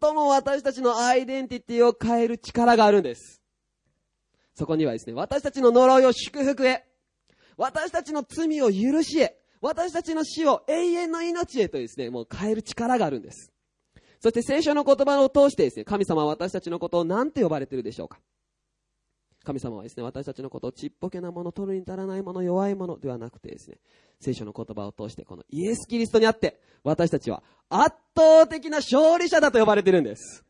[0.00, 3.40] 最も私たちのアイデンティティを変える力があるんです。
[4.54, 6.84] そこにはですね、私たちの呪いを祝福へ、
[7.56, 13.52] 私たちの罪を許しへ、私たちの死を永遠の命へとですね、もう変える力があるんです。
[14.20, 18.18] そして聖書の言葉を通してですね、神様は私たちのことを何て呼ばれてるでしょうか
[19.46, 23.78] 神様はですね、私たちのことをちっぽけなもの、取るに足らないもの、弱いものではなくてですね、
[24.20, 30.44] 聖書の言葉を通して、このイエス・キリストにあって、私たちは圧倒的な勝利者だと呼ばれてるんです。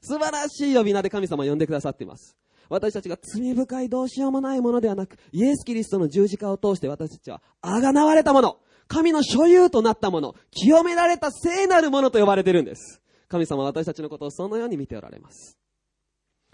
[0.00, 2.36] 素晴らしい呼び名で神様を呼んでくださっています。
[2.68, 13.02] 私たちが罪深いどうしようもないものではなく、イエス・キリストの十字架を通して私たちは、あがなわれたもの、神の所有となったもの、清められた聖なるものと呼ばれてるんです。
[13.28, 15.58] 神様は私たちのことをそのように見ておられます。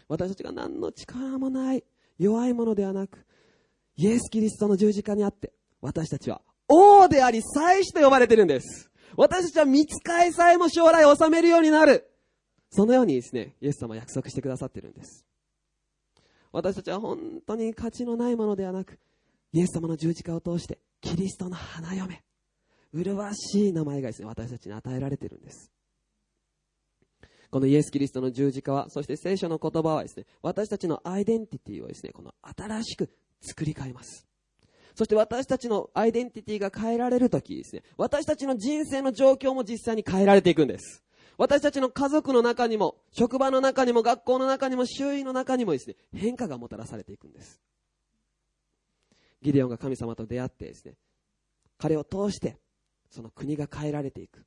[0.08, 1.84] 私たちが何の力もない、
[2.18, 3.24] 弱いものではなく、
[3.96, 8.90] イエス・キリストの十字架にあって、私たちは王であり祭司と呼ばれてるんです。
[9.16, 12.10] 私たちは見つかいさえも将来治めるようになる。
[12.70, 15.24] そのようにですね、イエス様は約束してくださってるんです。
[16.52, 18.98] 私たちは本当に価値のないものではなく、
[19.52, 22.22] イエス様の十字架を通して、キリストの花嫁、
[22.92, 25.70] 麗しい名前がですね、私たちに与えられてるんです。
[27.50, 34.26] このイエス・キリストの十字架は、そして聖書の言葉はですね、私たちのアイデンティティをですね、この新しく作り変えます。
[34.94, 41.02] そして私たちのアイデンティティが変えられるときですね、私たちの人生の状況も実際に変えられていくんです。
[41.38, 47.60] 私たちの家族の中にも、職場の中にも、学校の中にも、周囲の中にもですね、変化がもたらされていくんです。
[49.40, 50.94] ギデオンが神様と出会ってですね、
[51.78, 52.58] 彼を通して、
[53.08, 54.44] その国が変えられていく。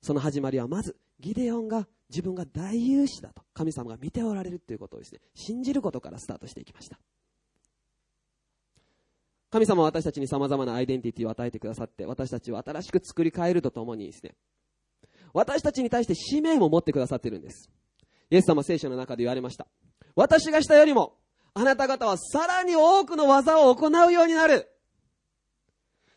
[0.00, 6.98] その始まりはまず、ギデオンが自分が大勇士だと、神様が見ておられるということをですね、信じることからスタートしていきました。
[9.50, 14.34] 神様は私たちに様々なアイデンティティを与えてくださって、私たちを新しく作り変えるとともにですね、
[15.32, 17.68] 私たちに対して使命も持ってくださっているんです。
[18.30, 19.66] イエス様聖書の中で言われました。
[20.14, 21.16] 私がしたよりも、
[21.54, 24.68] あなた方はさらに多くの技を行うようになる。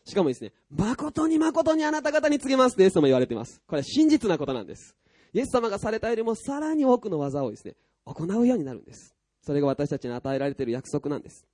[0.04, 3.62] しかもですね、誠に誠にあなた方に告げますってイエス様言われてます。
[3.66, 4.94] これは真実なことなんです。
[5.32, 9.14] イエス様がされたよりもさらに多くの技をですね、行うようになるんです。
[9.42, 11.46] それが私たちに与えられている約束なんです。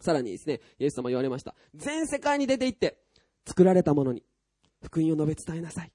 [0.00, 1.54] さらにですね、イエス様言われました。
[1.74, 2.98] 全世界に出て行って、
[3.46, 4.22] 作られたものに、
[4.82, 5.92] 福音を述べ伝えなさい。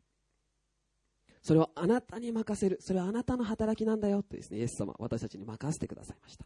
[1.41, 2.77] それをあなたに任せる。
[2.81, 6.45] それはあなたの働きなんだよってですね、イエス様、私たちに任せてくださいました。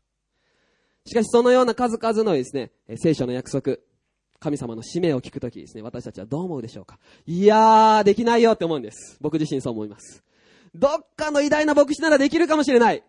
[1.05, 3.77] しかしそのような数々のですね、聖書の約束、
[4.39, 6.97] 神様の使命を聞くときですね、私たちはどう思うでしょうか？
[7.25, 9.18] いやー、できないよって思うんです。
[9.20, 10.24] 僕自身そう思います。
[10.74, 13.03] どっかの偉大な牧師ならできるかもしれない。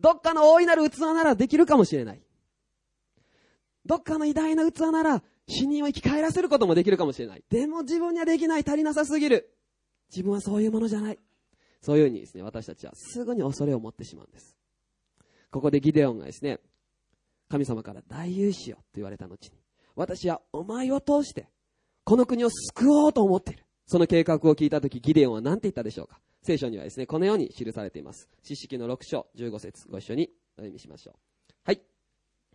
[0.00, 2.22] どっかの大いなる器ならできるかもしれない。
[3.86, 7.44] どっかの偉大な器なら死人を生き返らせることもできるかもしれない。
[7.48, 9.54] でも自分にはできない、足りなさすぎる。
[10.10, 11.18] 自分はそういうものじゃない。
[11.80, 14.56] そういうふうにですね、私たちはすぐに恐れを持ってしまうんです。
[15.50, 16.58] ここでギデオンがですね、
[17.48, 19.61] 神様から大勇士よと言われた後に、
[19.96, 21.48] 私はお前を通して、
[22.04, 23.64] この国を救おうと思っている。
[23.86, 28.28] その計画を聞いたとき、ギデオンは何て言ったでしょうか聖書にはですね、このように記されています。
[28.42, 31.14] 四式の6章15節ご一緒にお読みしましょう。
[31.64, 31.80] はい。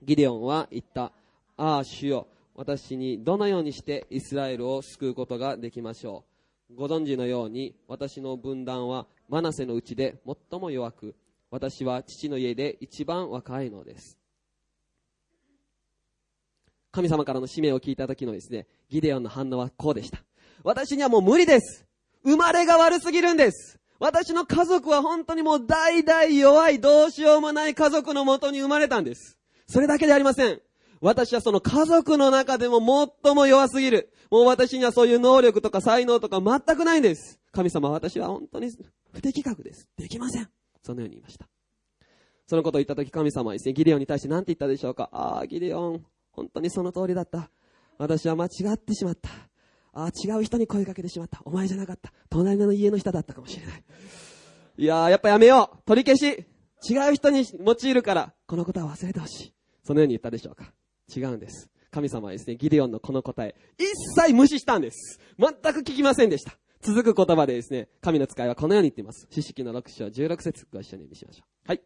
[0.03, 1.13] ギデオンは言った。
[1.57, 2.27] ああ、主よ。
[2.55, 6.25] 私にどのようにしてイスラエルを救うことができましょ
[6.71, 6.75] う。
[6.75, 11.15] ご存知のように私の分断はマナセのうちで最も弱く
[11.49, 14.16] 私は父の家で一番若いのです。
[16.97, 20.17] 神様からの使命を聞いた時のですね、ギデオンの反応はこうでした。
[20.63, 21.85] 私にはもう無理です
[22.23, 29.37] 生まれが悪すぎるんです私の家族は本当にもう代々弱い、どうしようもない家族のもとに生まれたんです。
[29.67, 30.59] それだけでありません。
[30.99, 32.79] 私はその家族の中でも
[33.23, 34.11] 最も弱すぎる。
[34.31, 37.39] もう私にはそういう能力とか才能とか全くないんです。
[37.51, 38.71] 神様、私は本当に
[39.13, 39.87] 不適格です。
[39.97, 40.49] できません。
[40.83, 41.47] そのように言いました。
[42.47, 45.09] そのことを言ったとき神様はですね、ギデオンに対して何て言ったでしょうか。
[45.11, 46.05] ああ、ギデオン、
[46.37, 47.49] 本当にその通りだった。
[47.97, 49.29] 私は間違ってしまった。
[49.91, 51.41] ああ、違う人に声かけてしまった。
[51.43, 52.13] お前じゃなかった。
[52.29, 53.83] 隣の家の人だったかもしれない。
[54.77, 55.77] いやー、やっぱやめよう。
[55.85, 56.45] 取り消し。
[56.87, 59.53] 違う人に用いるから、このことは忘れてほしい。
[59.83, 60.71] そのように言ったでしょうか。
[61.13, 61.71] 違うんです。
[61.89, 63.87] 神様はですね、ギデオンのこの答え、一
[64.21, 65.19] 切無視したんです。
[65.39, 66.53] 全く聞きませんでした。
[66.81, 69.27] 続く言葉でですね、神の使いはこのように言っています。
[69.31, 71.67] 四式の6章16節ご一緒に見しましょう。
[71.67, 71.81] はい。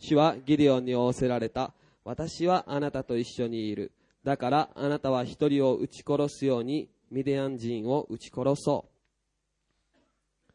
[0.00, 1.72] 主はギデオンに仰せられた。
[2.04, 3.92] 私はあなたと一緒にいる。
[4.24, 10.52] だからあなたは一人を撃ち殺すようにミディアン人を撃ち殺そう。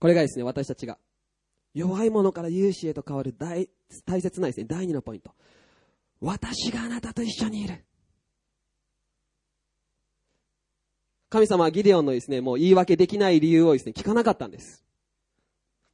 [0.00, 0.98] これがですね、私たちが
[1.74, 3.68] 弱い者から勇士へと変わる大
[4.06, 5.32] 大切なですね、第二のポイント。
[6.20, 7.84] 私があなたと一緒にいる。
[11.30, 14.84] 神様はギデオンのですね、もう言い訳できない理由をですね、聞かなかったんです。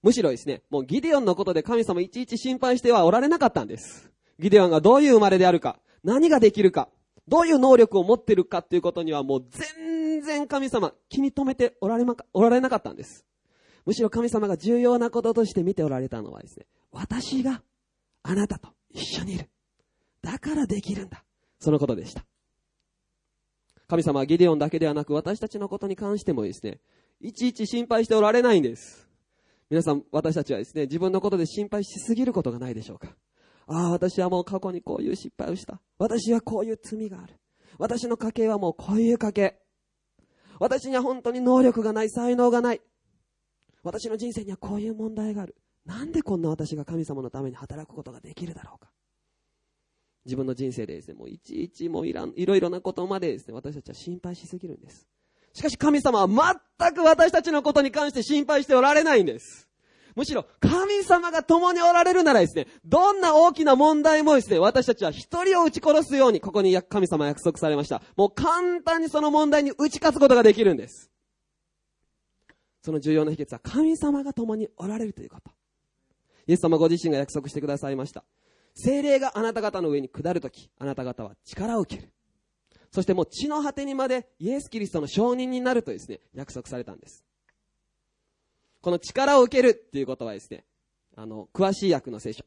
[0.03, 4.14] むしろですね、もうギデオンのことで神様いちいち心配してはおられなかったんです。
[4.39, 6.89] ギデオンがどういう生まれであるか、何ができるか、
[7.29, 13.25] どういう能力を持ってるかっていうことにはもう全然神様気に留めておられまか、おられなかったんです。
[13.87, 17.63] むしろ神様が重要なこととして見ておられたのはですね、私が
[18.23, 19.49] あなたと一緒にいる。
[20.23, 21.25] だからできるんだ。
[21.59, 22.25] そのことでした。
[23.87, 26.81] 神様はギデオンだけではなく私たちのことに関してもですね、
[27.21, 29.09] いちいち心配しておられないんです。
[29.71, 33.15] 皆さん、私たちはですね、自分のことで心配しすぎることがないでしょうか。
[33.67, 35.81] ああ、私はもう過去にこういう失敗をした。
[35.99, 37.35] 私はこういう罪がある。
[37.79, 39.59] 私の家系はもうこういう家系。
[40.61, 42.81] 私には本当に能力がない、才能がない。
[43.83, 45.57] 私の人生にはこういう問題がある。
[45.85, 48.91] なんでこんな私が神様のために働くことができるだろうか。
[50.25, 55.07] 自分の人生でですね、もういちいちもういらん、いろいろなことまでですね、私たちは心配しすぎるんです。
[55.53, 59.69] しかし神様は全く私たちのことに関して心配しておられないんです。
[60.15, 68.03] むしろ神様が共におられるならですね、どんな大きな問題もですね、私たちは一人を撃ち殺すように、ここに神様約束されました。
[68.17, 71.11] もう簡単にその問題に打ち勝つことができるんです。
[72.83, 75.51] その重要な秘訣は神様が共におられるということ。
[76.47, 78.25] イエス様ご自身が約束してくださいました。
[78.75, 82.13] 精霊があなた方の上に下るとき、あなた方は力を受ける。
[82.93, 87.25] そしてもう地の果てにまでイエス・キリストの証人になるとですね、約束されたんです。
[88.85, 90.63] この力を受けるっていうことはですね、
[91.17, 92.45] あの、詳しい訳の聖書。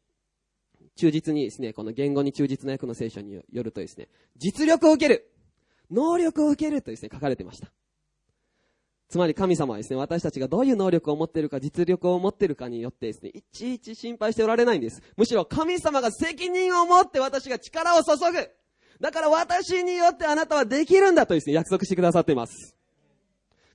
[0.96, 4.08] 忠実にですね、この言語に忠実な訳の聖書によるとですね、
[4.38, 5.32] 実力を受ける
[5.90, 7.72] 能力を受けるとですね、書かれてました。
[9.10, 15.02] つまり神様はですね、私たちがどういう能力を持っているか、実力を持っているかによってですね、いちいち心配しておられないんです。
[15.16, 18.48] むしろ神様が責任を持って私が力を注ぐ。
[19.02, 22.77] だから私によってあなたはできるんだとですね、約束してくださっています。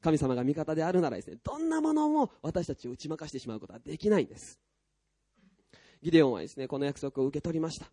[0.02, 4.58] 神様が味方であるならですね、どんなものも私たちを打ち負かしてしまうことはできないんです。
[6.02, 7.86] ギデオンはですね、この約束を受け取りました。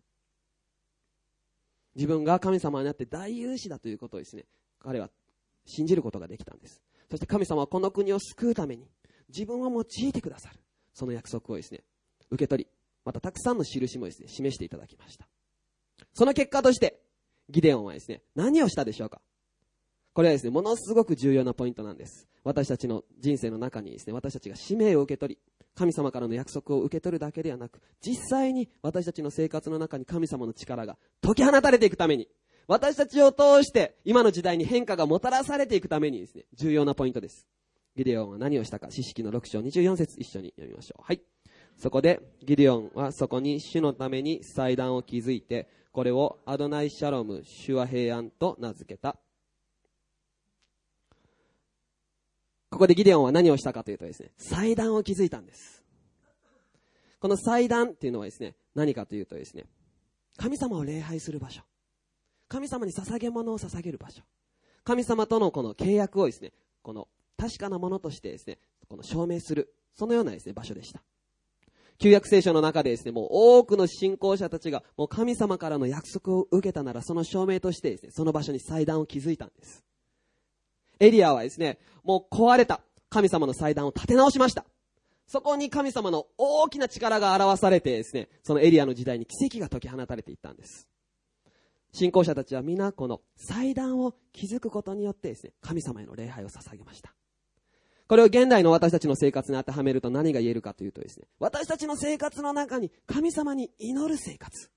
[1.94, 4.44] 自分が神様になって大勇士だということをですね、
[4.80, 5.08] 彼は
[5.66, 6.82] 信じることができたんです。
[7.08, 8.88] そして神様はこの国を救うために
[9.28, 10.58] 自分を用いてくださる。
[10.94, 11.84] その約束をですね、
[12.30, 12.70] 受け取り、
[13.04, 15.28] またたくさんの印もですね、示していただきました。
[16.12, 17.00] その結果として、
[17.48, 19.20] ギデオンはですね、何をしたでしょうか？
[20.12, 22.26] これはですね、ものすごく重要なポイントなんです。
[22.42, 25.40] 私たちの人生の中にですね、私たちが使命を受け取り、
[25.74, 32.28] 神様からの約束を受け取るだけではなく、実際に私たちの生活の中に神様の力が解き放たれていくために、
[32.66, 37.46] 私たちを通して今の時代に変化がもたらされていくためにですね、重要なポイントです。
[37.96, 41.02] ギデオンは何をしたか、四式の6章24節一緒に読みましょう。
[41.02, 41.20] はい。
[41.76, 49.16] そこで、ギデオンはそこに主のために祭壇を築いて、これをアドナイシャロム、主は平安と名付けた。
[52.70, 55.82] ここでギデオンは何をしたかというとですね、祭壇を築いたんです。
[57.18, 59.66] この祭壇っていうのはですね、何かというとですね、
[60.36, 61.62] 神様を礼拝する場所。
[62.48, 64.22] 神様に捧げ物を捧げる場所。
[64.84, 66.52] 神様とのこの契約をですね、
[66.82, 68.58] この確かなものとしてですね、
[68.88, 71.02] この証明する、そのようなですね、場所でした。
[71.98, 79.84] 旧約聖書の中でですね、もう多くの信仰者たちが、もう神様からの約束を受けたなら、その証明としてですね、その場所に祭壇を築いたんです。
[81.00, 84.64] エリアはですね、もう壊れた神様の祭壇を建て直しました。
[85.26, 90.88] そこに神様の大きな力が表されてですね、そのエリアの時代に奇跡が解き放たれていったんです。
[91.92, 97.14] 信仰者たちは皆この祭壇を築くことによってですね、神様への礼拝を捧げました。
[98.06, 104.68] これを現代の私たちの生活に当てはめると何が言えるかというとですね、私たちの生活の中に神様に祈る生活。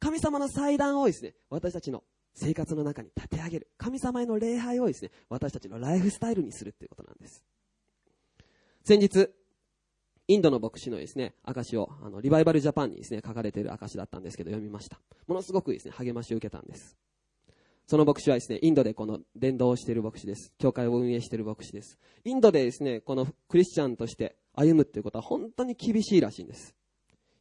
[0.00, 2.04] 神様の祭壇をですね、私たちの
[2.34, 3.68] 生活の中に立て上げる。
[3.78, 7.42] 神様への礼拝をですね、私たちのライフスタイルにするっていうことなんです。
[8.84, 9.30] 先日、
[10.26, 15.00] インドの牧師のですね、証を、あの、リバイバルジャパンにですね、書かれている証だったんですけど、読みました。
[15.26, 16.96] ものすごくですね、励ましを受けたんです。
[17.86, 20.54] その牧師はですね、インドでこの伝道をしている牧師です。
[20.58, 21.98] 教会を運営している牧師です。
[22.24, 26.74] インドでですね、このクリスチャンとして歩むっていうことは本当に厳しいらしいんです。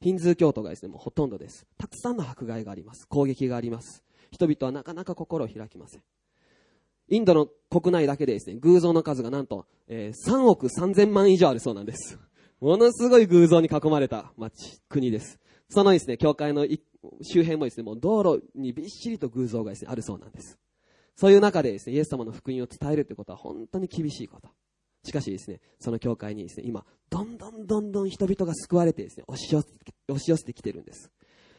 [0.02, 1.66] ヒンズー教徒がですね、もうほとんどです。
[1.78, 3.08] たくさんの迫害があります。
[3.08, 4.04] 攻撃があります。
[4.34, 6.02] 人々はなかなか心を開きません。
[7.08, 12.18] インドの国内だけでですね、偶像の数がなんと、えー、3億3000万以上あるそうなんです。
[12.60, 15.40] ものすごい偶像に囲まれた町、国です。
[15.70, 16.66] そのですね、教会の
[17.22, 20.58] 周辺もですね、もう道路にびっしりと偶像がですね、あるそうなんです。
[21.16, 24.50] そういう中でですね、イエス様の福音を伝えるということは本当に厳しいこと。
[25.04, 29.68] しかしですね、その教会にですね、今、どんどんどんどん人々が救われてですね、押し寄せ
[30.08, 31.12] 押し寄せてきてるんです。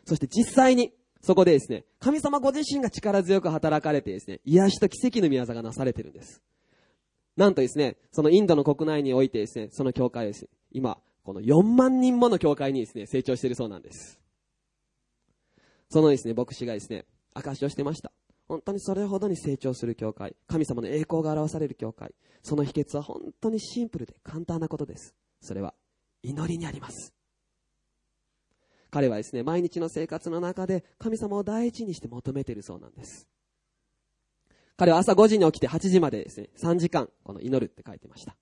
[0.07, 0.93] そして実際に、
[1.25, 6.43] そこでですね、神様ご自身が力強く働かれてですね、癒しと奇跡の宮座がなされてるんです。
[7.35, 14.21] なんとですね、そのインドの国内においてですね、その教会です、今、この4万人もの教会にですね、成長しているそうなんです。
[15.89, 18.13] そのですね、牧師がですね、証をしてました。
[18.47, 25.15] 本当にそれほどに成長する教会、神様の栄光が表される教会、その秘訣は本当にシンプルで簡単なことです。
[25.41, 25.73] それは
[26.23, 27.15] 祈りにあります。
[28.95, 33.27] 彼はですね、毎日の生活の中で神様を第一にして求めているそうなんです。
[34.77, 38.37] 彼は朝5時に起きて8時までですね、3時間、この祈るって書いてました。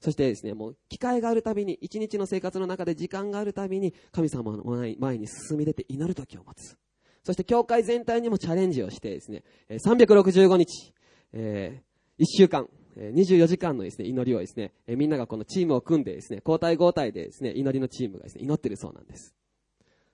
[0.00, 6.76] そしてですね、もう機会があるたびに、一日の生活の中で時間があるたびに、神様の前に進み出て祈る時を持つ。
[7.22, 10.92] そして教会全体にもチャレンジをしてですね、365日、
[11.32, 19.32] えー、1週間、24時間のですね、祈りをですね、みんながこのチームを組んでですね、交代交代でですね、祈りのチームがですね、祈ってるそうなんです。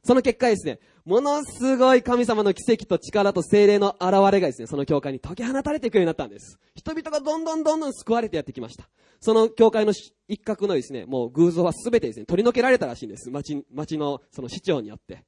[0.03, 6.59] その結果ですね、ものすごい神様の奇跡と力と精霊の現れがですね、その教会に解き放たれていくようになったんです。
[6.74, 8.88] 人々がどんどんどんどん救われてやってきました。
[9.20, 9.92] その教会の
[10.28, 13.30] 一角のですね、もう偶像は全てですね、取り除けられたらしいんです。
[13.30, 15.24] 町、町のその市長によって。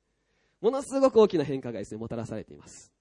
[0.60, 2.91] ものすごく大きな変化がですね、もたらされています。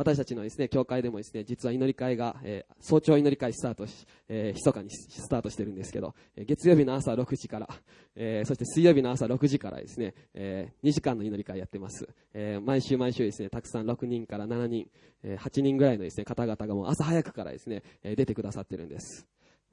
[0.00, 7.68] 私たちのですね、教会でもですね、実は祈り会が、えー、早朝祈り会スタートし、えー、密かにスタートしてるんですけど、えー、月曜日の朝6時から、
[8.16, 12.08] えー、そして水曜日の朝6時からですね、えー、2時間の祈り会やってます。
[12.32, 14.88] えー、毎週毎週ですね、たくさん6人から7人、
[15.22, 19.26] えー、8人ぐらいのですね、方々がもう朝早くからですね、えー、出てくださってるんです。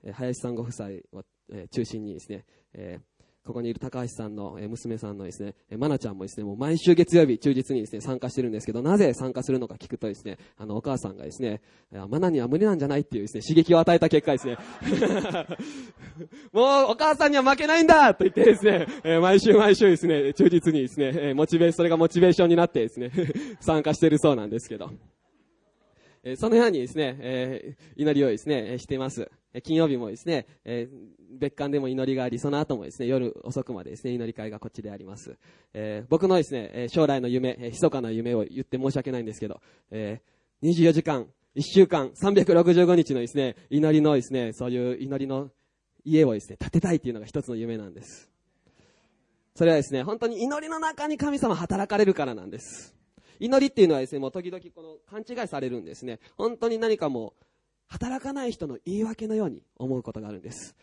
[0.04, 1.24] えー、林さんご夫妻を、
[1.54, 3.17] えー、中心にですね、えー
[3.48, 11.62] ここにいる高橋さんの娘さんのですね、まなちゃんもですね、もう毎週月曜日忠実にですね、参加してるんですけど、なぜ参加するのか聞くとですね、あの、お母さんがですね、
[12.10, 14.58] マナには無理なんじゃないっていうですね、刺激を与えた結果ですね、
[16.52, 23.12] もうお母さんには負けないんだと言ってですね、え毎週毎週ですね、忠実にですね、えモチベー、それがモチベーションになってですね、
[23.62, 24.92] 参加してるそうなんですけど。
[26.24, 29.32] えそのようにですね、え祈りをですね、しています。
[29.64, 30.88] 金曜日もですね、え
[31.32, 35.38] 別館でも祈りがあり、その後もですね、夜遅くまでですね、祈り会がこっちであります。
[35.74, 39.60] え僕のですね、将来の夢、え密かな夢を言って申し訳ないんですけど、
[39.92, 40.22] え
[40.62, 45.50] 24時間、1週間、365日のですね、祈りのですね、そういう祈りの
[46.04, 48.30] 家をですね、建てたいっていうのが一つの夢なんです。
[49.56, 52.96] それはですね、本当に祈りの中に神様働かれるからなんです。
[53.40, 56.20] 祈りっていうのはですね、もう時々この勘違いされるんですね。
[56.38, 57.44] 本当に何かもう、
[57.88, 60.76] 働かない人の言い訳のように思うことがあるんです。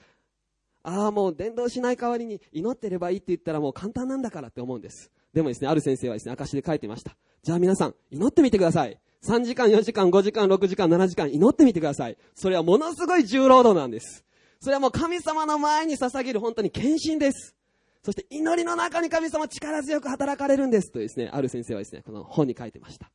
[0.82, 5.10] ああ、もう伝道しない代わりに祈ってればいいって言ったらもう簡単なんだからって思うんです。
[5.32, 7.16] でもですね、ある先生はですね、証で書いてました。
[7.42, 8.98] じゃあ皆さん、祈ってみてください。
[9.26, 12.18] 3時間、4時間、5時間、6時間、7時間、祈ってみてください。
[12.34, 14.24] それはものすごい重労働なんです。
[14.60, 17.54] それはもう神様の前に捧げる本当に献身です。
[18.02, 23.10] そして祈りの中に神様力強く働かれるんですとですね、ある先生はですね、この本に書いてました。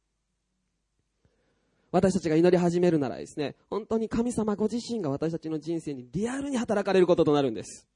[1.91, 7.87] 私たちが祈り始めるならですね、本当に神様ご自身が私たちの人生にリアルに働かれることとなるんです。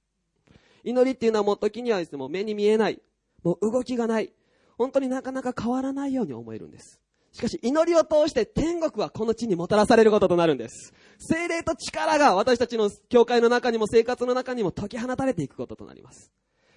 [0.83, 2.99] 祈りっていうのはもう時にはですね、もう目に見えない、
[3.43, 4.33] もう動きがない、
[4.77, 7.01] 本当になかなか変わらないように思えるんです。
[7.31, 10.93] しかし祈りを通して天国はこの地にもたらされることとなるんです。
[11.17, 16.31] 精霊と力が私たちの教会の中にも生活の中にも解き放たれていくこととなります。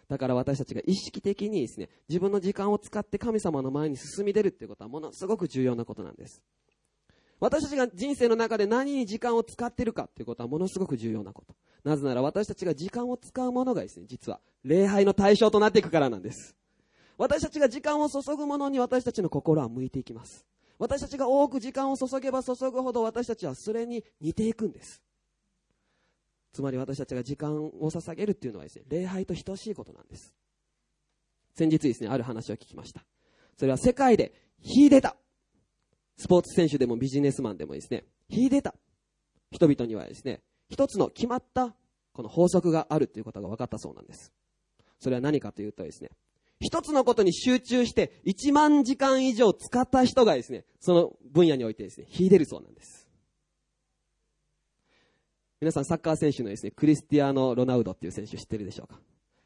[0.09, 6.41] だから私たちが意識的にですね、自分の時間を使って神様の前に進み出るっていうことはものすごく重要なことなんです。
[7.39, 11.55] 私たちが人生の中で何に時間を使ってるかっていうことはものすごく重要なこと。
[11.85, 16.57] なぜなら私たちが時間を使うものがですね、実は礼拝の対象となっていくからなんです。
[17.19, 20.47] 私たちが時間を注ぐものに私たちの心は向いていきます。
[20.79, 25.03] 私たちが多く時間を注げば注ぐほど私たちはそれに似ていくんです。
[26.53, 30.33] つまり私たちが時間を捧げるっていうのはですね、礼拝と等しいことなんです。
[31.55, 33.03] 先日ですね、ある話を聞きました。
[33.59, 34.33] それは世界で
[34.63, 35.17] 秀でた。
[36.17, 38.75] スポーツ選手でもビジネスマンでもですね、秀でた。
[39.51, 41.75] 人々にはですね、一つの決まった
[42.13, 44.33] この法則があるということが分かったそうなんです。
[44.99, 46.11] それは何かというとですね、
[46.61, 53.07] 一つのことに集中して1万時間以上使った人がですね、その分野においてですね、秀でるそうなんです。
[55.61, 59.01] 皆さんサッカー選手のですね、クリスティアーノ・ロナウドっていう選手知ってるでしょうか？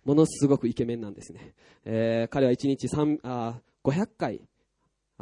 [0.05, 1.55] ものすごくイケメンなんですね。
[1.85, 4.41] えー、彼は1日3あ500回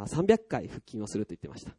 [0.02, 1.72] あ、300回腹筋をすると言ってました。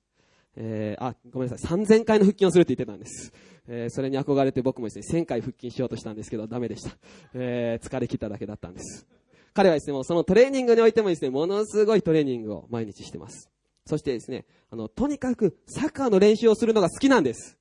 [0.55, 3.31] えー、あ、ごめんなさい、3000回の腹筋をすると言ってたんです。
[3.67, 6.97] えー、それに憧れて僕もですね、1000回腹筋しようとしたんですけど、ダメでした。
[7.33, 9.07] えー、疲れ切っただけだったんです。
[9.53, 13.49] 彼はですね、もうそのトレーニングにおいてもですね、ものすごいトレーニングを毎日してます。
[13.85, 17.57] そしてですね、あの、とにかくサッカーの練習をするのが好きなんです。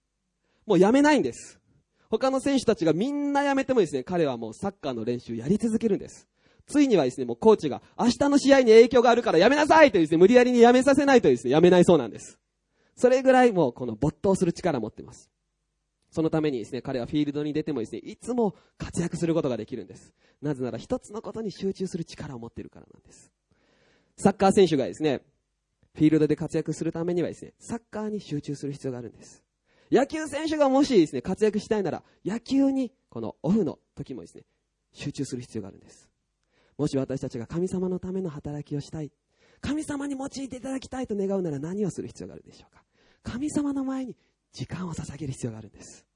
[0.67, 1.61] もうやめないんです。
[2.11, 6.27] 他の選手たちがみんなやめてもですね、彼はもうサッカーの練習やり続けるんです。
[6.69, 12.39] ついにはですね、もうコーチが明日の試合に影響があるからやめなさいとですね、無理やりにやめさせないとですね、やめないそうなんです。
[12.95, 15.31] それぐらいもうこの没頭する力を持ってます。
[16.11, 20.13] そのためにですね、彼はフィールドに出てもですね、いつも活躍することができるんです。
[20.43, 23.31] なぜなら一つのことに集中する力を持っているからなんです。
[24.17, 25.23] サッカー選手がですね、
[25.95, 29.43] フィールドで活躍するためにはですね、サッカーに集中する必要があるんです。
[29.91, 34.45] 野球選手がもしですね、活躍したいなら、野球にこのオフの時もですね、
[34.93, 36.08] 集中する必要があるんです。
[36.79, 39.11] もし私たちが神様のための働きをしたい、
[39.61, 42.83] 神様に用いていただきたいと願うなら何をする必要があるでしょうか？
[43.25, 44.17] 神様の前に
[44.53, 46.07] 時間を捧げる必要があるんです。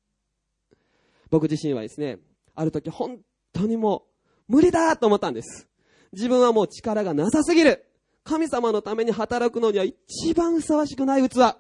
[1.29, 2.19] 僕自身はですね、
[2.55, 3.19] ある時本
[3.53, 4.05] 当にも
[4.49, 5.69] う無理だと思ったんです。
[6.13, 7.85] 自分はもう力がなさすぎる。
[8.23, 11.57] 神様のために働くのには一番ふさわしくない器。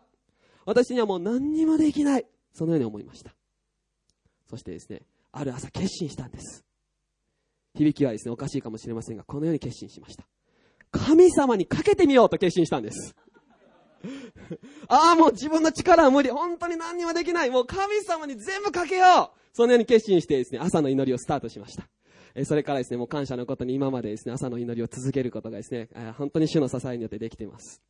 [0.65, 2.27] 私にはもう何にもできない。
[2.55, 3.35] そのように思いました。
[4.49, 6.65] そしてですね、ある朝決心したんです。
[7.75, 10.25] 響きはですね、おかしいかもしれませんが、このように決心しました。
[10.91, 13.15] 神様にかけてみようと決心したんです。
[14.89, 16.31] ああ、もう自分の力は無理。
[16.31, 17.51] 本当に何にもできない。
[17.51, 21.89] もう神様に全部かけようそのように決心してですね、朝の祈りをスタートしました。
[22.35, 27.83] えそれからですね、もう感謝のことに今までですね、朝の祈りを続けることがですね、本当に主の支えによってできています。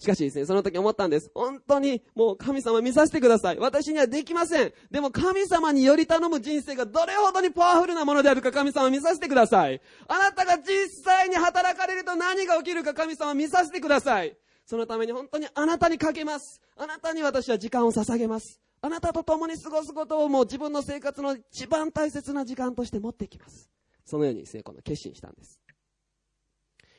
[0.00, 1.30] しかしですね、その時思ったんです。
[1.34, 3.58] 本当にもう神様見させてください。
[3.58, 4.72] 私にはできません。
[4.90, 9.78] でも神様により頼む人生がどれほどにパワフルなものであるか神様見させてください。
[10.08, 14.34] あなたが実際に働かれると何が起きるか神様見させてください。
[14.64, 16.62] そのために本当にあなたにかけます。
[16.78, 18.58] あなたに私は時間を捧げます。
[18.80, 23.68] あなたと共に過ごすことをもう自分の生活の一番大切な時間として持っていきます。
[24.06, 25.60] そのようにですね、この決心したんです。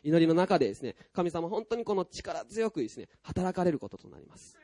[0.04, 4.58] 祈りの中でですね、神様本当にこの力強くですね、働かれることとなります。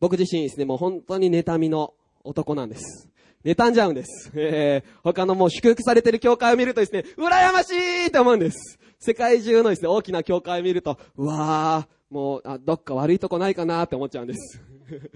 [0.00, 1.94] 僕自身ですね、もう本当に妬みの
[2.24, 3.08] 男なんです。
[3.44, 4.32] 妬んじゃうんです。
[4.34, 8.78] えー、他のもう祝福されてる教会を見るとですね、羨ましいと思うんです。
[8.98, 14.60] 世界中のですね、大きな教会を見ると、うわー、もう、あ、どっか悪いとこないかなって思っちゃうんです。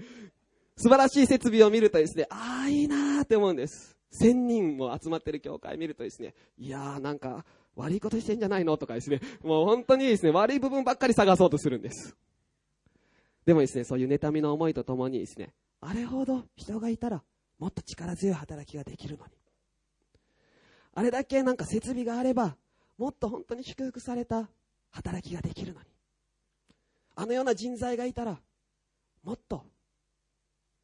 [0.77, 3.97] 素晴らしい設備を見るとですね、ああ、いいなーって思うんです。
[4.11, 8.77] 千人も集まってる教会を見るとですね、いやーなんか悪いことしてんじゃないの？
[8.77, 12.15] とかですね、もう本当にですね、悪い部分ばっかり探そうとするんです。
[13.45, 17.23] でもですね、そういう妬みの思いとともにですね、あれほど人がいたら、
[17.57, 19.31] もっと力強い働きができるのに。
[20.93, 22.57] あれだけなんか設備があれば、
[22.97, 24.49] もっと本当に祝福された
[24.91, 25.87] 働きができるのに。
[27.15, 28.39] あのような人材がいたら、
[29.23, 29.63] もっと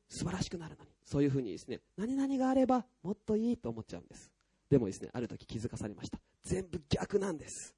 [0.10, 0.90] 素晴らしくなるのに。
[1.04, 4.32] そういうふうにですね、何々があればもっといいと思っちゃうんです。
[4.70, 6.20] でもですね、ある時気づかされました。
[6.48, 7.76] 全部逆なんです。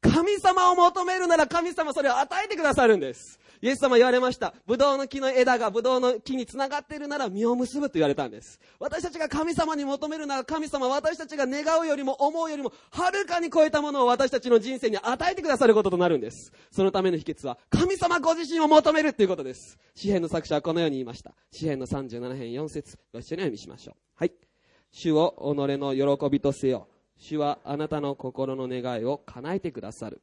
[0.00, 3.40] 神様を求めるなら神様それを与えてくださるんです。
[3.62, 4.52] イエス様言われました。
[4.66, 8.60] ブドウの木の枝がブドウの木につながっているなら実を結ぶと言われたんです。
[8.78, 16.52] 私たちが神様に求めるなら神様私たちが願うよりも思うよりもはるかに超えたものを私たちの人生に与えてくださることとなるんです。
[16.70, 19.78] そのための秘訣は神様ご自身を求めるということです。
[19.94, 21.32] 詩篇の作者はこのように言いました。
[21.50, 23.94] 詩篇の37編4節ご一緒にお読みしましょう。
[24.16, 24.32] はい。
[24.90, 26.88] 主を己の喜びとせよ。
[27.16, 30.22] 主はあなたの心の願いを叶えてくださる。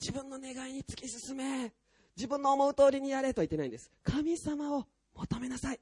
[0.00, 1.72] 自分の願いに突き進め。
[2.16, 3.90] 自分の思う通りにやれとは言ってないんです。
[4.02, 5.80] 神様を求めなさい。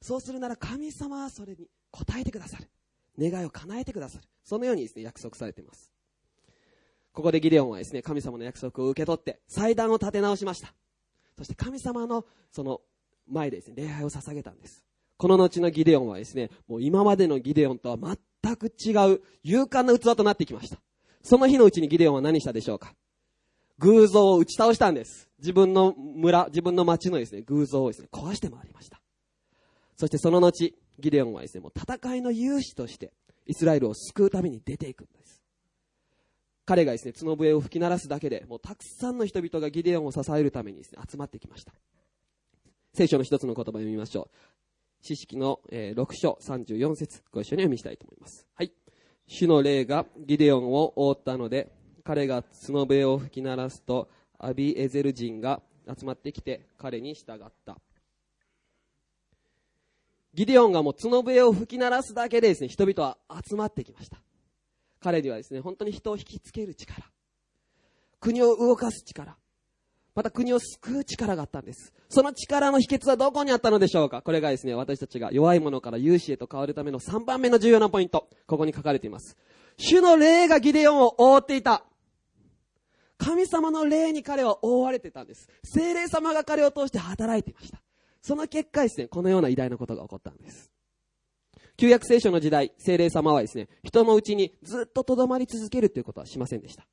[0.00, 2.68] そうするなら神様はそれに応えてくださる。
[3.18, 4.24] 願いを叶えてくださる。
[4.42, 5.92] そのようにですね、約束されています。
[7.12, 10.72] ここでギデオンはですね、神様の約束を受け取って祭壇を立て直しました。
[11.36, 12.80] そして神様のその
[13.28, 14.84] 前でですね、礼拝を捧げたんです。
[15.16, 17.96] この後のギデオンはですね、もう今までのギデオンとは
[18.42, 20.78] 全く違う勇敢な器となってきました。
[21.22, 22.94] その日のうちにギデオンは何したでしょうか
[23.78, 25.28] 偶像を打ち倒したんです。
[25.38, 29.00] 自分の村、自分の町のですね、偶像をですね、壊して回りました。
[29.96, 33.12] そしてその後、ギデオンはですね、もう戦いの勇士として、
[33.46, 35.42] イスラエルを救うために出ていくんです。
[36.66, 41.72] 彼がですね、角笛を吹き鳴らすだけで、もうたくさんの人々がギデオンを支えるためにですね、集まってきました。
[42.94, 44.30] 聖書の一つの言葉を読みましょう。
[45.02, 48.46] 知識の、えー、6章34節ご一緒に読みしたいと思います。
[48.54, 48.72] はい。
[49.26, 51.70] 主の霊がギデオンを覆ったので、
[52.04, 57.76] 彼が角笛を吹き鳴らすと、アビエゼル人が集まってきて彼に従った。
[60.34, 64.18] ギデオンがもう角笛を吹き鳴らすだけでですね、人々は集まってきました。
[65.00, 67.04] 彼にはですね、本当に人を引きつける力、
[68.20, 69.36] 国を動かす力、
[70.14, 71.92] また国を救う力があったんです。
[72.08, 74.22] その力の秘訣はどこにあったのでしょうか？
[74.22, 78.28] これがですね、私たちが弱いものから勇士へと変わるための3番目の重要なポイント。
[78.46, 79.36] ここに書かれています。
[79.76, 81.84] 主の霊がギデオンを覆っていた。
[83.18, 85.48] 神様の霊に彼は覆われてたんです。
[85.62, 87.82] 精霊様が彼を通して働いていました。
[88.22, 90.70] その結果ですね、このような偉大なことが起こったんです。
[91.76, 96.86] 旧約聖書の時代、精霊様はですね、人のうちにずっと留まり続けるということはしませんでした。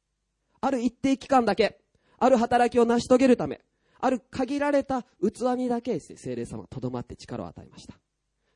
[0.62, 1.80] ある一定期間だけ、
[2.18, 3.62] ある働きを成し遂げるため、
[4.00, 7.96] ある限られた器にだけですね、精霊様は留まって力を与えました。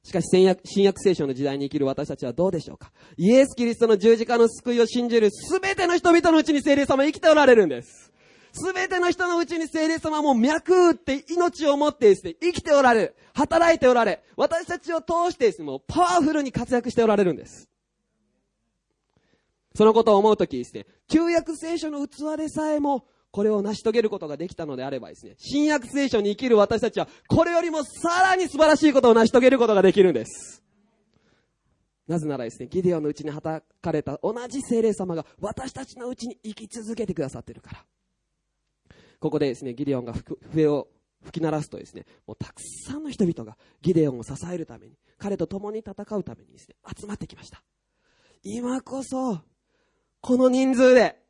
[0.04, 2.92] しかし新約、聖書の時代に生きる私たちはどうでしょうか？
[3.18, 8.12] イエス・キリストの十字架の救いを信じるすべての人々のうちに精霊様は生きておられるんです。
[8.54, 13.16] すべての人のうちに聖霊様はもう脈打って命を持ってですね、生きておられる。
[13.34, 17.70] 働いておられ、私たちを通してですね、もうパワフルに活躍しておられるんです。
[19.74, 30.62] そのことを思うときですね、旧約聖書の器でさえも、これを成し遂げることができたのであればですね、新約聖書に生きる私たちは、これよりもさらに素晴らしいことを成し遂げることができるんです。
[32.08, 37.86] なぜならですね、ギデオンのうちに働かれた同じ聖霊様が私たちのうちに生き続けてくださってるから。
[39.20, 40.14] ここでですね、ギデオンが
[40.52, 40.90] 笛を
[41.24, 47.64] 吹き鳴らすとですね、もうたくさんの人々がギデオンを支えるために、彼と共に戦うためにですね、集まってきました。
[48.44, 49.40] 今こそ、
[50.20, 51.21] この人数で、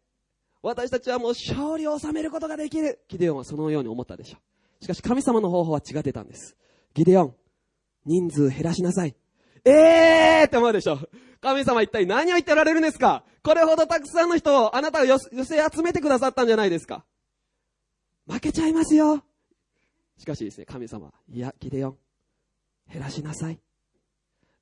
[0.64, 3.00] 私たちはもう勝利を収めることができる。
[3.08, 4.38] ギデオンはそのように思ったでしょ
[4.80, 4.84] う。
[4.84, 6.56] しかし神様の方法は違ってたんです。
[6.94, 7.36] ギデオン、
[8.06, 9.16] 人数減らしなさい。
[9.66, 11.00] えーって思うでしょ。
[11.40, 17.04] 神様一体何を言っておられるんですかこれほどたくさんの人をあなたを寄せ集めてくださったんじゃないですか
[18.28, 19.24] 負けちゃいますよ。
[20.18, 21.98] しかしですね、神様、いや、ギデオン、
[22.92, 23.60] 減らしなさい。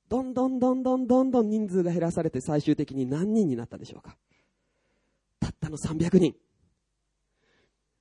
[0.08, 4.16] どんどんどんどんどんどん人数が減らされて最終的に何人になったでしょうか
[5.60, 6.34] ったの300人。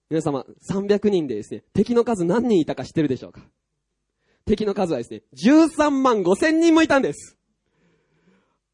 [0.10, 3.42] 皆様、300人でですね、敵の数何人いたか知ってるでしょうか？
[4.46, 7.38] 敵の数はですね、13万5千人もいたんです。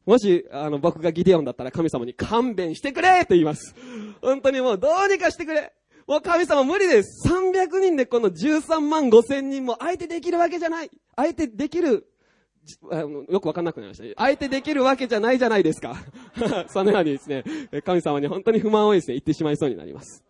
[0.06, 3.74] もし、あの、僕がギデオンだったら神様に勘弁してくれと言います。
[4.22, 5.74] 本当にもうどうにかしてくれ
[6.06, 7.28] もう神様無理です。
[7.28, 10.90] 300人でこの13万5千人も相手できるわけじゃない。
[11.16, 12.06] 相手できる、
[12.90, 14.22] あのよくわかんなくなりました。
[14.22, 15.96] 相手できるわけじゃないじゃないですか。
[16.68, 17.44] そのようにですね、
[17.84, 20.24] 神様に本当に不満をですね、言ってしまいそうになります。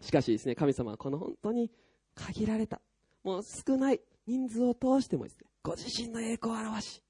[0.00, 1.70] しかしですね、神様はこの本当に
[2.14, 2.80] 限られた、
[3.22, 7.02] もう少ない人数を通してもですね、ご自身の栄光を表し、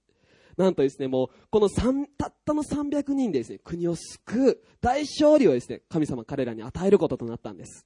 [0.57, 7.85] なんとですね、もう、この三、たったの300人でですね、国を救う大勝利をですね、神様彼らに与えることとなったんです。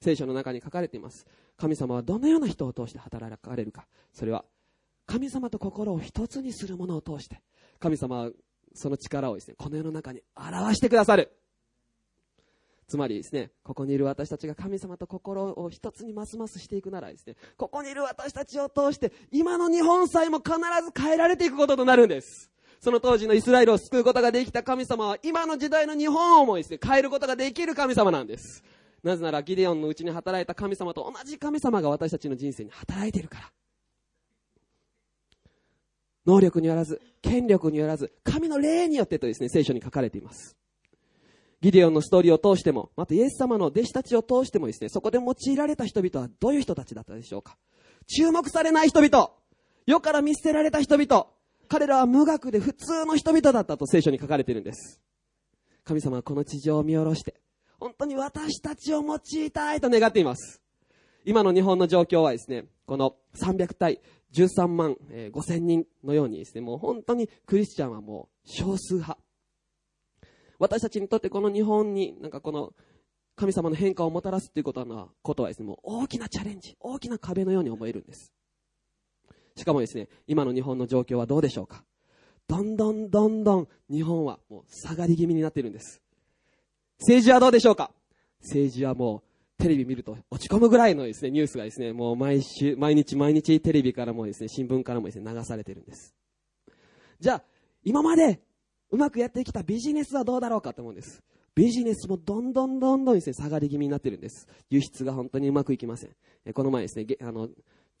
[0.00, 1.26] 聖書の中に書かれています。
[1.56, 3.86] 神様はどのような人を通して働かれるか。
[4.12, 4.44] それは、
[5.06, 7.40] 神様と心を一つにするものを通して、
[7.78, 8.30] 神様は
[8.74, 11.30] その力をですね、この世の中に表してくださる。
[12.86, 22.50] つまりですね、ここにいる私たちが神様と心を一つにますますしていくならですね、ここにいる私たちを通して、今の日本さえも必ず変えられていくこととなるんです。
[22.80, 28.62] その当時のイスラエルを救うことができた神様は、今の時代の日本をもですね、変えることができる神様なんです。
[29.02, 33.50] なぜなら、ギデオンのうちに働いた神様と同じ神様が私たちの人生に働いているから。
[36.26, 40.56] 能力によらず、権力によらず、神の霊によってとですね、聖書に書かれています。
[41.60, 47.56] ギデオンのストーリーを通しても、またイエス様の弟子たちを通してもですね、そこで用いられた人々はどういう人たちだったでしょうか
[48.06, 49.30] 注目されない人々、
[49.86, 51.26] 世から見捨てられた人々、
[51.68, 55.00] 彼らは無学で普通の人々だったと聖書に書かれているんです。
[55.84, 57.34] 神様はこの地上を見下ろして、
[57.78, 60.60] 本当に私たちを用いたいと願っています。
[61.24, 64.00] 今の日本の状況はですね、この300対
[64.34, 69.18] 13万5千人のようにですね、もう本当にクリスチャンはもう少数派。
[70.58, 72.72] 私たちにとってこの日本になんかこの
[73.36, 78.32] 神様の変化をもたらすということはことはですね、もう大きなチャレンジ、大きな壁のように思えるんです。
[79.56, 81.84] しかもですね、今の日本の状況はどうでしょうか
[82.48, 86.02] どんどんどんどん日本はもう下がり気味になっているんです。
[87.00, 87.90] 政治はどうでしょうか
[88.40, 96.14] 政治はもうテレビ見ると落ち込むぐらいのですね、ニュースがですね、もう毎週、毎日毎日テレビからもですね、新聞からもですね、流されてるんです。
[97.20, 97.44] じゃあ、
[97.84, 98.40] 今まで
[98.90, 101.22] うまくやってきたビジネスはどうだろうかと思うんです。
[101.54, 104.48] ビジネスもどんどんどんどんですね、下がり気味になってるんです。
[104.70, 106.10] 輸出が本当にうまくいきません。
[106.44, 107.48] えこの前ですね、あの、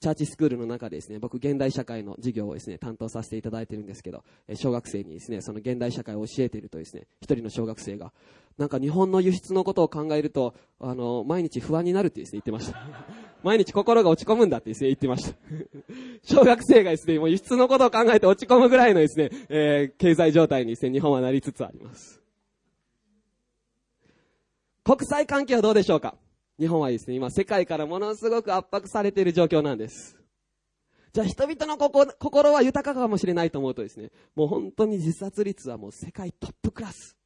[0.00, 4.22] チャーチスクールの中でですね、僕、現代社会の授業をですね、担当させていただいてるんですけど、
[4.54, 8.12] 小学生にですね、その現代社会を教えているとですね、一人の小学生が、
[8.58, 12.78] なんか日本の輸出のことを考えると、あの、毎日不安になるってですね、言ってました。
[13.42, 15.36] 毎日心が落ち込むんだってですね、言ってました。
[16.22, 22.22] 小学生がですね、もう輸出のことを考えて落ち込むぐらいのですね、えー、経済状態にですね、日本はなりつつあります。
[24.84, 26.16] 国際関係はどうでしょうか？
[26.60, 30.16] 日本はですね、今世界からものすごく圧迫されている状況なんです。
[31.12, 37.16] じゃあ人々の心は豊かかもしれないと思うとですね、もう本当に自殺率はもう世界トップクラス。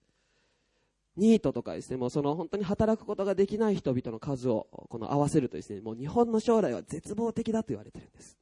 [1.18, 8.38] ニートとかですね、もうその本当に働くことができない人々の数をこの合わせるとですね、もう日本の将来は絶望的だと言われてるんです。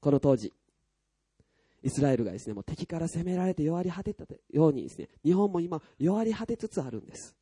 [0.00, 0.52] この当時、
[1.82, 7.34] イスラエルがですね、もう敵から攻められて弱り果てたようにですね、日本も今弱り果てつつあるんです。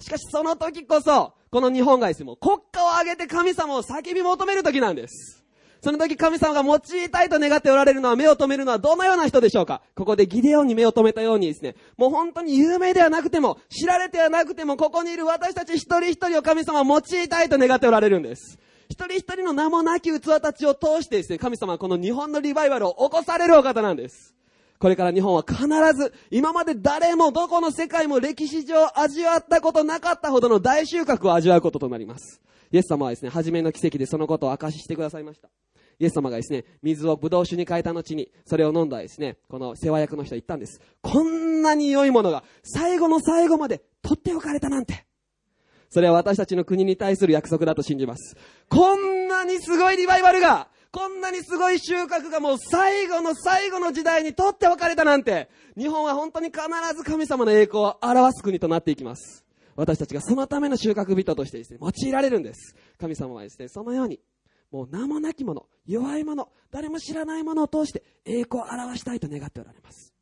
[0.00, 5.41] しかしその時こそ、この日本がですね、もう国家を挙げて神様を叫び求める時なんです。
[5.82, 9.82] その時神様が用いたいと願っておられるのは目を止めるのはどのような人でしょうか？
[9.96, 18.58] ここでギデオンに目を止めたようにですね、もう本当に有名ではなくても、知られてはなくても、ここにいる私たち一人一人を神様は用いたいと願っておられるんです。
[18.88, 24.36] 一人一人の名もなき器たちを通してですね、神様はこの日本のリバイバルを起こされるお方なんです。
[24.78, 25.66] これから日本は必
[25.96, 32.40] ず、今まで誰もどこの世界も歴史上味わったことなかったほどの大収穫を味わうこととなります。
[32.70, 35.48] イエス様はですね、初めの奇跡でそのことを証ししてくださいました。
[36.02, 40.80] イエス様がですね、水をブドウ酒に変えた後に、それを飲んだですね、この世話役の人は言ったんです。
[41.00, 45.06] こんなに良いものが最後の最後まで取っておかれたなんて。
[45.90, 48.36] それは私たちの国に対する約束だと信じます。
[48.68, 55.48] こんなにすごいリバイバルが、こんなにすごい収穫がもう最後の最後の時代に取っておかれたなんて、
[55.78, 56.62] 日本は本当に必
[56.96, 59.44] ず神様の栄光を表す国となっていきます。
[59.76, 62.74] 私たちがそのための収穫人としてですね、用いられるんです。
[62.98, 64.18] 神様はですね、そのように
[64.72, 70.14] もう名もなきもの、弱いもの、誰も知らないものを通して栄光を表したいと願っておられます。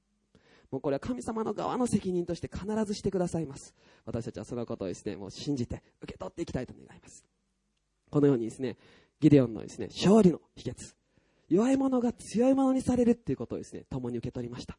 [0.70, 3.74] もうこれは神様の側の責任として必ずしてくださいます。
[4.04, 7.24] 私たちはそのことをですね、もう信じて受け取っていきたいと願います。
[8.10, 8.76] このようにですね、
[9.20, 10.94] ギデオンのですね、勝利の秘訣。
[11.48, 14.78] 弱い者が強い者にされるっていうことをですね、共に受け取りました。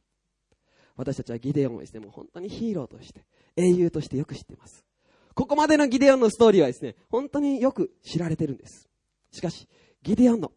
[0.96, 4.86] 私たちはギデオンをですね、もう本当にヒーローとして、英雄としてよく知っています。
[5.34, 8.91] ここまでのギデオンのストーリーはですね、本当によく知られてるんです。
[9.32, 9.68] しかし、
[10.04, 10.52] ギデオンの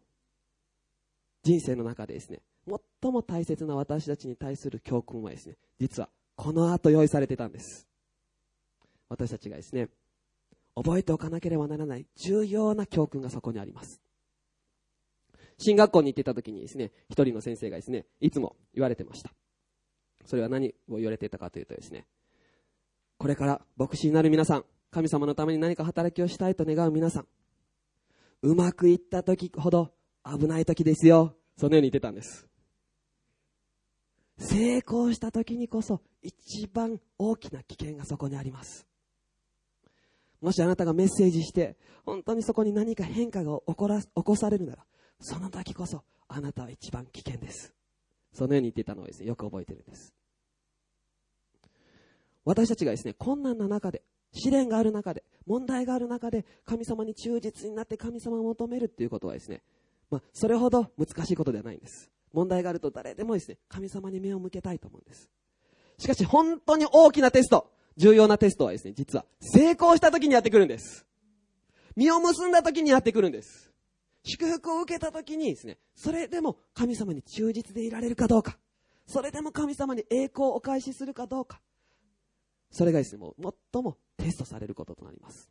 [1.43, 7.87] 人生の中でですね、最も大切な私たちに対する教訓はですね、実はこの後用意されてたんです。
[9.09, 9.89] 私たちがですね、
[10.75, 14.01] 覚えておかなければならない重要な教訓がそこにあります。
[15.57, 19.31] 進学校に行ってた時にですね、一人の先生がですね、いつも言われてました。
[20.25, 22.07] それは何を言われていたかというとですね、
[23.17, 27.27] これから牧師になる皆さん、神様のために何か働きをしたいと願う皆さん、
[28.45, 29.91] うまくいった時ほど
[30.23, 31.35] 危ない時ですよ。
[31.57, 32.47] そのように言ってたんです。
[34.37, 38.85] 成功した時にこそ一番大きな危険がそこにあります。
[40.41, 41.75] もしあなたがメッセージして、
[42.05, 44.85] 本当にそこに何か変化が起こら起こされるなら、
[45.19, 47.73] その時こそあなたは一番危険です。
[48.31, 50.13] そのように言ってたのをですね、よく覚えてるんです。
[52.45, 59.61] 私たちがですね、困難な中で、試練がある中で、問題がある中で、神様に忠実になって神様を求めるっていうことはですね、
[60.11, 62.11] まあ、それほど難しいことではないんです。
[62.31, 65.29] 問題があると誰でもですね、神様に目を向けたいと思うんです。
[65.97, 71.05] しかし本当に大きなテスト、重要なテストはですね、実は成功した時にやってくるんです。
[71.95, 73.71] 実を結んだ時にやってくるんです。
[74.23, 78.57] 祝福を受けた時にですね、それでも神様に忠実でいられるかどうか、
[79.07, 81.61] それでも神様に栄光をお返しするかどうか、
[82.75, 85.49] それがですね、もう最もテストされることとなります。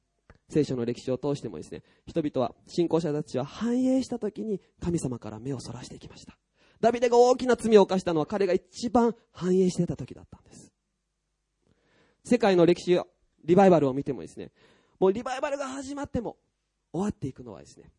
[0.50, 6.36] 聖書の歴史を通してもですね、人々は、信仰者たちは繁栄した時に神様から目をそらしていきました。
[6.82, 10.70] ダビデが大きな罪を犯したのは彼が一番繁栄してた時だったんです。
[12.26, 13.06] 世界の歴史を、
[13.42, 14.52] リバイバルを見てもですね、
[15.00, 16.36] もうリバイバルが始まっても
[16.92, 17.90] 終わっていくのはですね、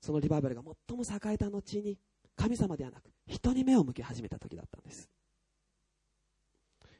[0.00, 1.96] そのリバイバルが最も栄えた後に
[2.34, 5.08] 神様ではなく人に目を向け始めた時だったんです。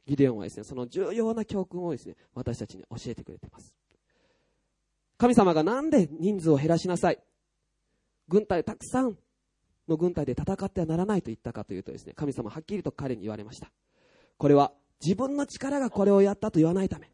[0.07, 3.75] ギデオンはですね、その重要な教訓をですね、私たちに教えてくれています。
[5.19, 7.19] 神様がなんで人数を減らしなさい？
[8.29, 9.17] 軍隊たくさん
[9.89, 13.71] の軍隊で戦ってはならないと言ったかというとですね、神様はっきりと彼に言われました。
[14.37, 17.11] これは自分の力がこれをやったと言わないため、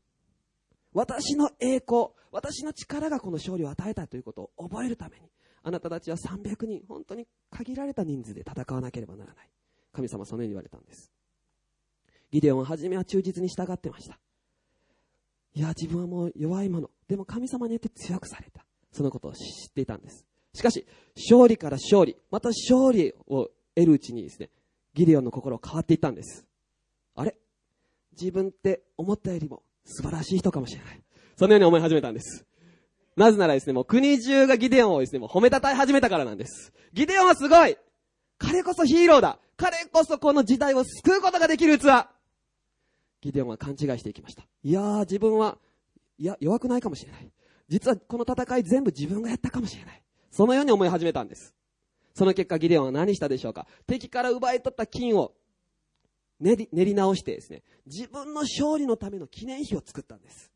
[0.92, 5.28] 私の栄光、私の力がこの勝利を与えたということを覚えるために、
[5.62, 9.48] あなたたちは300人、本当に限られた人数で戦わなければならない。
[9.92, 11.12] 神様はそのように言われたんです。
[12.32, 14.18] ギデオンは初めは忠実に従ってました。
[15.54, 16.90] いや、自分はもう弱いもの。
[17.06, 18.64] でも神様によって強くされた。
[18.90, 19.36] そのことを知
[19.70, 20.24] っていたんです。
[20.54, 24.48] しかし、勝利から勝利、また勝利を得るうちにですね、
[24.94, 26.46] ギデオンの心変わっていったんです。
[27.14, 27.36] あれ？
[28.18, 31.02] 自分って思ったよりも素晴らしい人かもしれない。
[31.36, 32.46] そのように思い始めたんです。
[33.16, 36.72] なぜならですね、もう国中がギデオンをですね、もう褒めたたえ始めたからなんです。
[36.94, 37.76] ギデオンはすごい
[38.38, 42.06] 彼こそヒーローだ彼こそこの時代を救うことができる器
[43.22, 44.42] ギデオンは勘違いしていきました。
[44.62, 45.56] いやー、自分は、
[46.18, 47.32] いや、弱くないかもしれない。
[47.68, 50.02] 実はこの戦い全部自分がやったかもしれない。
[50.30, 51.54] そのように思い始めたんです。
[52.14, 55.32] その結果、ギデオンは何したでしょうか敵から奪い取った金を
[56.40, 60.50] 練り練り直してですね、自分の勝利のための記念碑を作ったんです。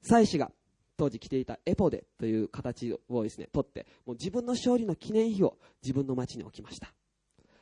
[0.00, 0.50] 祭司が
[0.96, 6.94] 当時着ていたエポデという形をですね、取って、もう自分の勝利の記念碑を自分の町に置きました。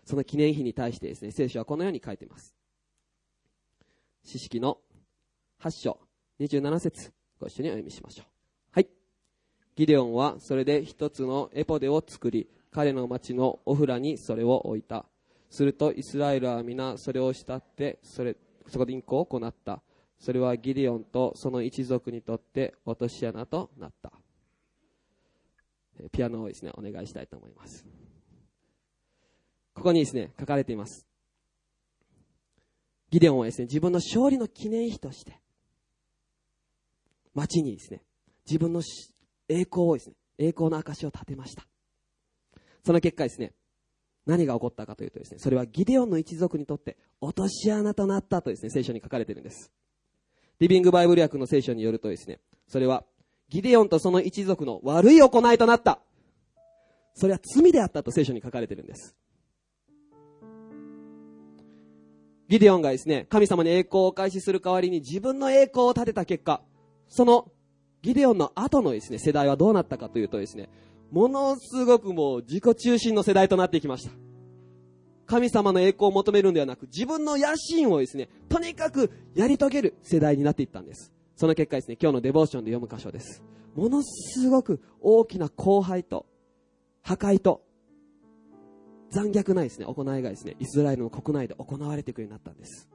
[0.05, 2.55] その記念碑に対してですね、聖書はこのように書いています。
[4.25, 4.79] 詩式の
[5.61, 5.99] 8章
[6.41, 8.27] 27節ご一緒にお読みしましょう。
[8.73, 8.89] はい。
[9.77, 15.07] ギデオンはそれで一つのエポデを作り、彼の町のオフラにそれを置いた。
[15.53, 18.35] するとイスラエルは皆それを慕ってそれ
[18.69, 19.83] そこでインコを行った
[20.19, 24.13] それはギデオンとその一族にとって落とし穴となった
[26.11, 27.85] ピアノをですねお願いしたいと思います
[29.75, 31.07] ここにですね書かれています
[33.13, 35.39] ギデオンはですね自分の勝利の記念碑として
[37.35, 38.03] 町にですね
[38.47, 38.83] 自分の
[39.49, 41.65] 栄光をですね栄光の証を立てました
[42.85, 43.53] その結果ですね
[44.27, 49.73] 何が起こったかというとですね、それはギデオンの一族にとって落とし穴となったとですね、聖書に書かれているんです。
[50.61, 52.39] リビングバイブル訳の聖書によるとですね、
[52.69, 53.05] それは
[53.49, 55.99] ギデオンとその一族の悪い行いとなった。
[57.15, 59.17] それは罪であったと聖書に書かれているんです。
[62.53, 66.61] ギデオンがですね、神様に栄光を開始する代わりに自分の栄光を立てた結果、
[67.09, 67.51] その
[68.03, 70.69] ギデオンの後のですね、世代はどうなったかというとですね、
[71.11, 74.13] ものすごくもう自己中心の世代となっていきました。
[75.25, 81.11] 神様の栄光を求めるんではなく、自分の野心をですね、とにかくやり遂げる世代になっていったんです。
[81.37, 83.43] その結果ですね、今日のデボーションで読む箇所です。
[83.75, 86.27] ものすごく大きな荒廃と、
[87.01, 87.63] 破壊と、
[89.13, 92.89] 残虐なですね、行いがですね、イスラエルの国内で行われていくようになったんです。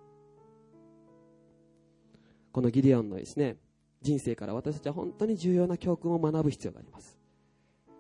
[2.52, 3.58] このギデオンのですね、
[4.02, 7.20] 人生から私たちは本当に重要な教訓を学ぶ必要があります。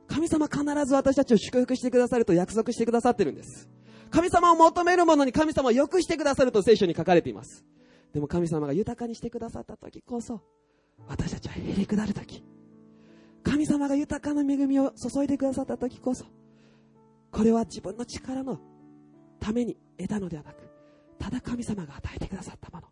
[0.07, 3.69] 神様必ず私たちを祝福してくださると約束してくださってるんです。
[4.09, 7.65] 神様を求める者に神様を良くしてくださると聖書に書かれています。
[8.13, 10.41] でも神様が豊かにしてくださった時こそ、
[11.07, 12.43] 私たちはへりくだる時、
[13.43, 16.25] 神様が豊かな恵みを注いでくださった時こそ、
[17.31, 18.59] これは自分の力の
[19.39, 20.69] ために得たのではなく、
[21.19, 22.87] ただ神様が与えてくださったもの。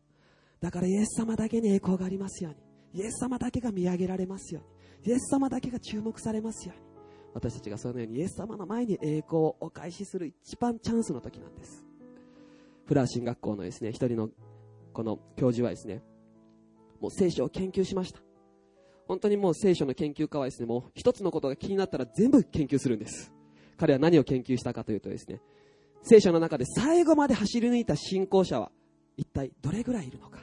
[0.61, 6.85] だからイエス様だけに栄光がありますように、イエス様だけが見上げられますように、イエス様だけが注目されますように。
[7.33, 11.85] 私たちがそのようにイエス様の前に栄光をお返しする一番チャンスの時なんです。
[12.85, 14.29] フラー進学校のですね、一人の
[14.93, 16.01] この教授はですね、
[17.01, 18.21] もう聖書を研究しました。
[19.07, 23.34] 本当にもう聖書の研究家はですね、もう一つのことが気になったら全部研究するんです。
[23.77, 25.41] 彼は何を研究したかというとですね、
[26.03, 28.71] 聖書の中で最後まで走り抜いた信仰者は
[29.17, 30.39] 一体どれぐらいいるのか。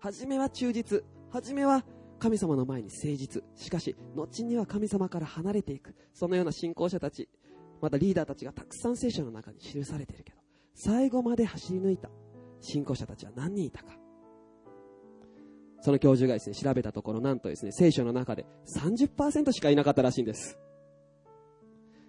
[0.00, 1.84] 初めは忠実、初めは
[2.18, 3.42] 神様の前に誠実。
[3.54, 5.94] しかし後には神様から離れていく。
[6.14, 7.28] そのような信仰者たち
[7.80, 10.38] またリーダーたちがたくさん聖書の中に記されているけど
[10.74, 12.08] 最後まで走り抜いた
[12.60, 13.92] 信仰者たちは何人いたか。
[15.82, 20.58] その教授がですね調べたところなんとですね聖書の中で30%しかいなかったらしいんです。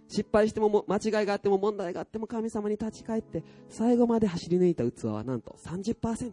[0.07, 6.31] 失敗しても間違いがあっても問題があっても神様に立ち返って最後まで走り抜いた器はなんと30%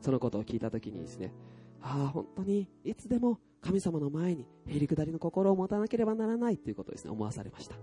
[0.00, 1.32] そのことを聞いた時にですね
[1.80, 7.76] ああ、本当にいつでも神様の前にへりくだりの心を持たなければならないということをですね、思わされました。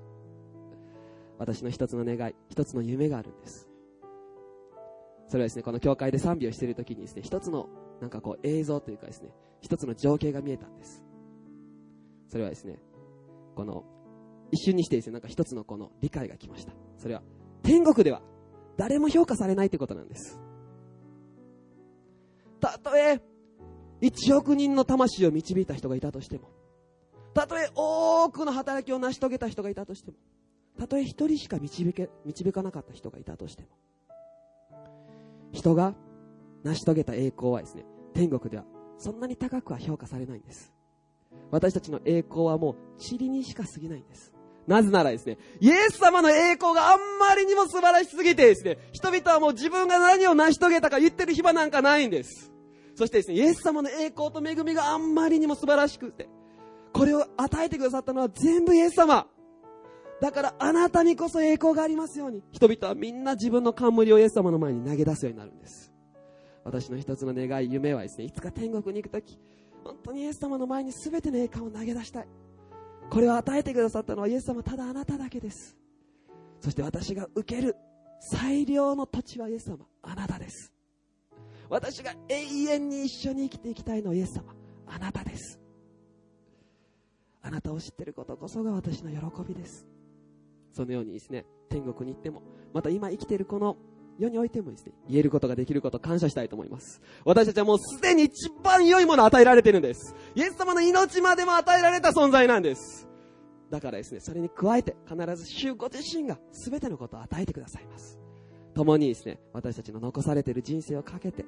[1.37, 3.69] 私の一つの願い、一つの夢があるんです。
[5.27, 7.67] それはですね、この教会で賛美をしている時にですね、一つの
[7.99, 9.29] なんかこう映像というかですね、
[9.61, 11.03] 一つの情景が見えたんです。
[12.27, 12.79] それはですね、
[13.55, 13.83] この
[14.51, 16.73] 一瞬にしてですね、なんか一つのこの理解が来ました。
[16.97, 17.23] それは
[17.63, 18.21] 天国では
[18.77, 20.39] 誰も評価されないということなんです。
[22.59, 23.21] たとえ
[24.01, 26.51] 1億人の魂を導いた人がいたとしても、
[27.33, 30.17] たとえ多くの働きを成し遂げた人がいたとしても、
[30.77, 33.69] たとえ一人しか導け、導かなかった人がいたとしても、
[35.51, 35.95] 人が
[36.63, 38.65] 成し遂げた栄光はですね、天国では
[38.97, 40.74] そんなに高くは評価されないんです。
[41.51, 44.33] 私たちの栄光はもう塵にしか過ぎないんです。
[44.67, 52.51] なぜならですね、イエス様の栄光があんまりにも素晴らしすぎてですね、人々はもう自分が何を成し遂げたか言ってる暇なんかないんです。
[52.95, 56.27] そしてですね、イエス様の栄光と恵みがあんまりにも素晴らしくて、
[56.93, 59.27] これを与えてくださったのは全部イエス様。
[60.21, 65.93] だからあなたにこそ栄光がありますように、人々はみんな自分の冠をイエス様の前に投げ出すようになるんです。
[66.63, 69.37] 私の一つの願い、夢はですね、いつか天国に行くとき、
[69.85, 72.27] 本当にイエス様の前に全ての栄冠を投げ出したい。
[73.09, 75.77] これを与えてくださったのはイエス様ただあなただけです。
[76.59, 77.75] そして私が受ける
[78.19, 80.73] 最良の土地はイエス様、あなたです。
[81.69, 82.41] 私が永
[82.73, 84.55] 遠に一緒に生きていきたいのはイエス様、
[84.87, 85.59] あなたです。
[87.43, 89.85] あなたを知っていることこそが私の喜びです。
[90.71, 92.41] そのようにですね、天国に行っても、
[92.73, 93.77] また今生きているこの
[94.17, 97.01] 世においてもですね、言えることができることを感謝したいと思います。
[97.25, 100.15] 私たちはもうすでに一番良いものを与えられているんです。
[100.35, 103.07] イエス様の命までも与えられた存在なんです。
[103.69, 108.19] だからですね、それに加えて必ず主ご自身が全てのことを与えてくださいます。
[108.73, 111.45] 共にですね、私たちの残されている人生をかけて、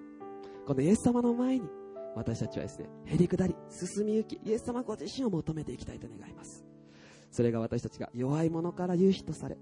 [0.66, 1.68] このイエス様の前に
[2.16, 6.66] 私たちはですね、へり下り、進み行き、イエス様ご自身を求めていきたいと願います。
[7.32, 9.58] それが私たちが弱い者から勇士とされ、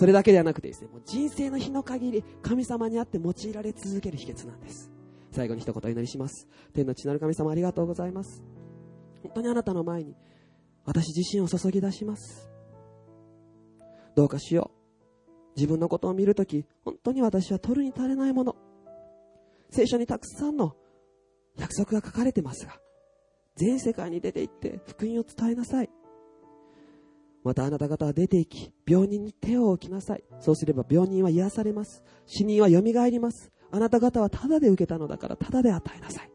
[0.00, 4.90] それだけではなくてですね、もう人生の日の限り神様にあって用いられ続ける秘訣なんです。
[5.30, 6.48] 最後に一言お祈りします。
[6.72, 8.42] 天の地なる神様ありがとうございます。
[9.22, 10.16] 本当にあなたの前に
[10.86, 12.50] 私自身を注ぎ出します。
[14.16, 15.50] どうかしよう。
[15.56, 18.56] 自分のことを見るとき、本当に私は取るに足れないもの。
[19.68, 20.76] 聖書にたくさんの
[21.58, 22.80] 約束が書かれてますが、
[23.56, 25.90] 全世界に出て行って福音を伝えなさい。
[27.42, 30.24] またあなた方は出て行き、病人に手を置きなさい。
[30.40, 32.02] そうすれば病人は癒されます。
[32.26, 33.50] 死人は蘇ります。
[33.70, 36.30] あなた方はただで受けたのだからただで与えなさい。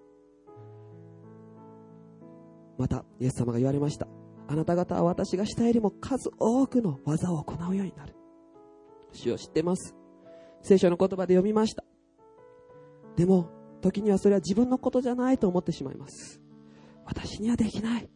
[2.78, 4.08] また、イエス様が言われました。
[4.48, 8.16] あなた方は私がしたよりも数多くの技を行うようになる。
[9.12, 9.96] 主を知ってます。
[10.62, 11.84] 聖書の言葉で読みました。
[13.16, 13.50] でも、
[13.82, 16.42] 時にはそれは自分のことじゃないと思ってしまいます。
[17.06, 18.10] 私にはできない。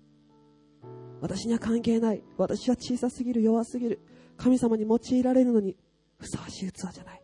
[1.21, 2.23] 私には関係ない。
[2.37, 3.99] 私は小さすぎる、弱すぎる。
[4.37, 5.75] 神様に用いられるのに
[6.17, 7.21] ふさわしい器じゃない。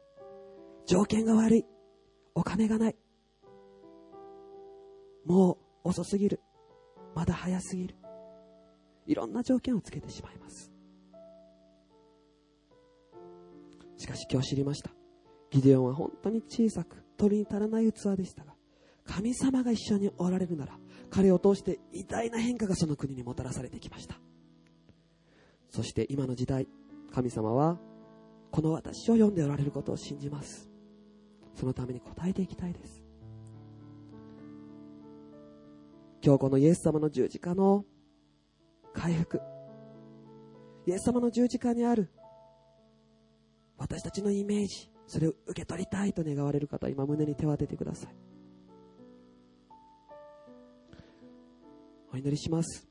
[0.86, 1.66] 条件が悪い。
[2.34, 2.96] お金がない。
[5.26, 6.41] もう遅すぎる。
[7.16, 7.96] まだ早すぎる。
[9.08, 10.72] いろんな条件をつけてしまいます。
[13.98, 14.91] しかし今日知りました。
[15.52, 18.54] ギデオンは本当に小さく、鳥に足らない器でしたが、
[19.06, 20.78] 神様が一緒におられるなら、
[21.16, 24.16] 彼を通して偉大な変化がその国にもたらされてきました。
[25.70, 26.68] そして今の時代
[27.13, 27.80] 神様は
[28.51, 30.70] この私を読んでおられることを信じます。
[31.53, 33.01] そのために答えていきたいです。
[36.22, 37.86] 今日このイエス様の十字架の
[38.93, 39.39] 回復。
[40.86, 42.11] イエス様の十字架にある。
[43.78, 44.91] 私たちのイメージ。
[45.07, 48.34] それを受け取りたいと願われる方今胸に手を当ててください。
[52.16, 52.87] お祈りします。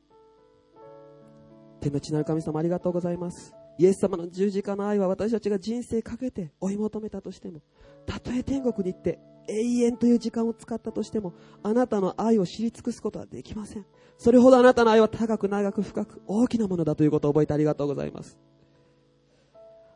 [1.80, 3.54] 天の地なる神様ありがとうございます。
[3.78, 7.62] イエス様の十字架の愛は私たちが人生かけて追い求めたとしても、
[8.06, 9.18] たとえ天国に行って
[9.48, 11.32] 永遠という時間を使ったとしても、
[11.62, 13.86] あなたの愛を知り尽くすことはできません。
[14.18, 18.38] それほどあなたの愛は高く長く深く大きなものだということを覚えてありがとうございます。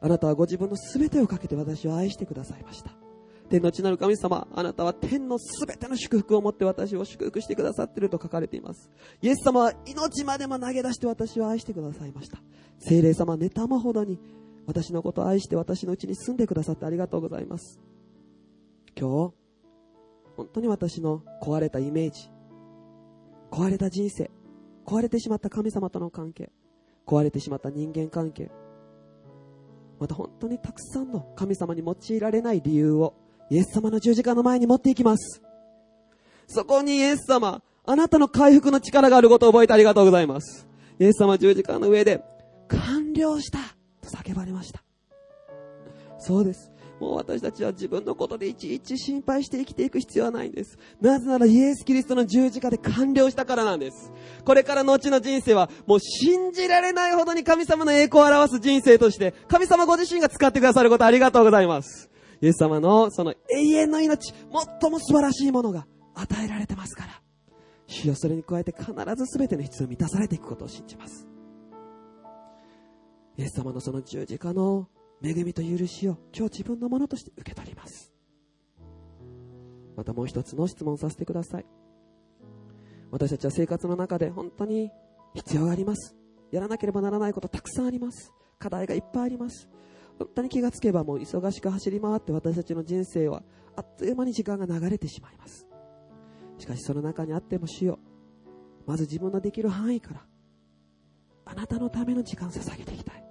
[0.00, 3.07] あなたはご自分の全てをかけて私を愛してくださいました。
[3.48, 8.90] 天の地なる神様、あなたは天のすべての祝福を持って私を祝福してくださっていると書かれています。
[9.22, 12.38] イエス様は命までも投げ出して私を愛してくださいました。
[12.78, 14.18] 精霊様、妬むほどに
[14.66, 17.80] 私のことを愛して私のうちに住んでくださってありがとうございます。
[18.98, 19.34] 今日、
[20.36, 22.30] 本当に私の壊れたイメージ、
[23.50, 24.30] 壊れた人生、
[24.84, 26.50] 壊れてしまった神様との関係、
[27.06, 28.50] 壊れてしまった人間関係、
[29.98, 33.14] また本当にたくさんの神様に用いられない理由を
[33.50, 35.42] イエス様の十字架の前に持っていきます。
[36.46, 40.66] そこにイエス様、あなたの回復の力があることを覚えてありがとうございます。
[40.98, 42.22] イエス様十字架の上で、
[42.68, 43.58] 完了した
[44.02, 44.82] と叫ばれました。
[46.18, 46.70] そうです。
[47.00, 50.76] もう私たちは自分のことでいちいち心配して生きていく必要はないんです。
[51.00, 54.10] なぜならイエス・キリストの十字架で完了したからなんです。
[54.44, 62.10] これからの後の人生はもう信じられないほどに神様の栄光を表す人生として神様ご自身が使ってくださることありがとうございます。
[62.40, 67.22] イエス様のその永遠の命、最も素晴らしいものが与えられてますから。
[67.86, 71.26] 主よそれに加えて必ず全ての必要を満たされていくことを信じます。
[73.36, 74.88] イエス様のその十字架の
[75.22, 78.12] 恵みと許しを今日自分のものとして受け取ります。
[79.96, 81.66] またもう一つの質問させてください。
[83.10, 84.90] 私たちは生活の中で本当に
[85.34, 86.14] 必要があります。
[86.52, 88.32] やらなければならないことたくさんあります。
[88.58, 89.68] 課題がいっぱいあります。
[90.18, 93.42] 本当に気がつけばもう忙しく走り回って私たちの人生は
[93.76, 95.66] あっという間に時間が流れてしまいます。
[96.58, 97.98] しかしその中にあっても主よ。
[98.86, 100.26] うまず自分のできる範囲から
[101.44, 103.24] あなたのための時間を捧げていきたい。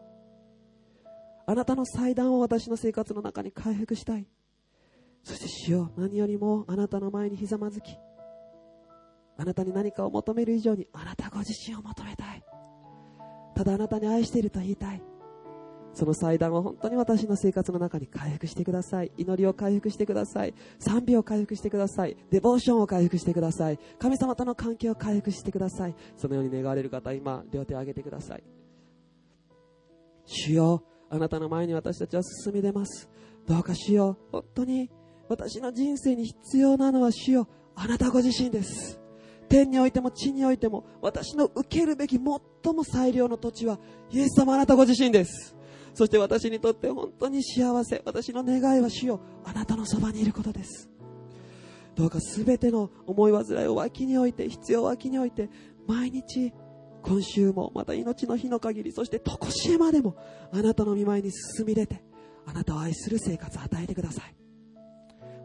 [1.46, 4.28] あなたの祭壇を私の生活の中に回復したい。
[5.24, 7.98] そして主よう何よりもあなたの前にひざまずき
[9.38, 12.44] あなたに何かを求める以上にあなたご自身を求めたい。
[13.56, 15.02] ただあなたに愛していると言いたい。
[15.98, 19.12] その祭壇を本当に私の生活の中に回復してください。
[19.18, 20.54] 祈りを回復してください。
[20.78, 22.16] 賛美を回復してください。
[22.30, 23.80] デボーションを回復してください。
[23.98, 25.96] 神様との関係を回復してください。
[26.16, 28.44] そのように願われる方今両手を挙げてください。
[30.26, 33.10] 主よあなたの前に私たちは進み出ます。
[33.48, 34.92] どうか主よ本当に
[35.28, 37.48] 私の人生に必要なのは主よ。
[37.76, 39.00] あなたご自身です。
[39.50, 43.80] 天においても地においても私の受けるべき最も最良の土地は
[44.12, 45.57] イエス様あなたご自身です。
[45.98, 49.20] そして私にとって本当に幸せ私の願いは主よ。
[49.44, 50.92] あなたのそばにいることです。
[51.96, 55.50] どうか全ての思い煩いを脇に置いて必要を脇に置いて
[55.88, 56.54] 毎日
[57.02, 60.16] 今週もまた命の日の限りそして常しえまでも
[60.54, 62.04] あなたの御前に進み出て
[62.46, 64.47] あなたを愛する生活を与えてください。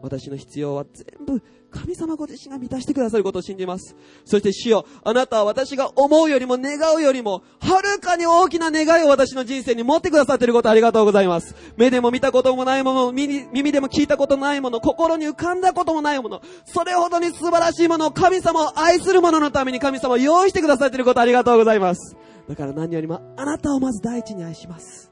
[0.03, 3.95] 私の必要は全部神様ご自身が満たしてくださることを信じます。
[4.25, 11.55] そして主よ、あなたは私が思うよりも願うよりも、はるかに大きな願いを私の人生に持ってくださっていることありがとうございます。
[11.77, 22.17] 目でも見たこともないもの、耳でも聞いたことないもの、心に浮かんだこともないもの、それほどに素晴らしいものを神様を愛する者のために神様を用意してくださっていることありがとうございます。
[22.49, 25.09] だから何よりもあなたをまず第一に愛します。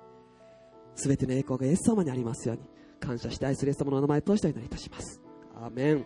[0.96, 2.71] すべての栄光がイエス様にありますように。
[3.02, 5.20] 感謝して愛するイエス様のお名前を通してお祈りいたします。
[5.56, 6.06] アーメン。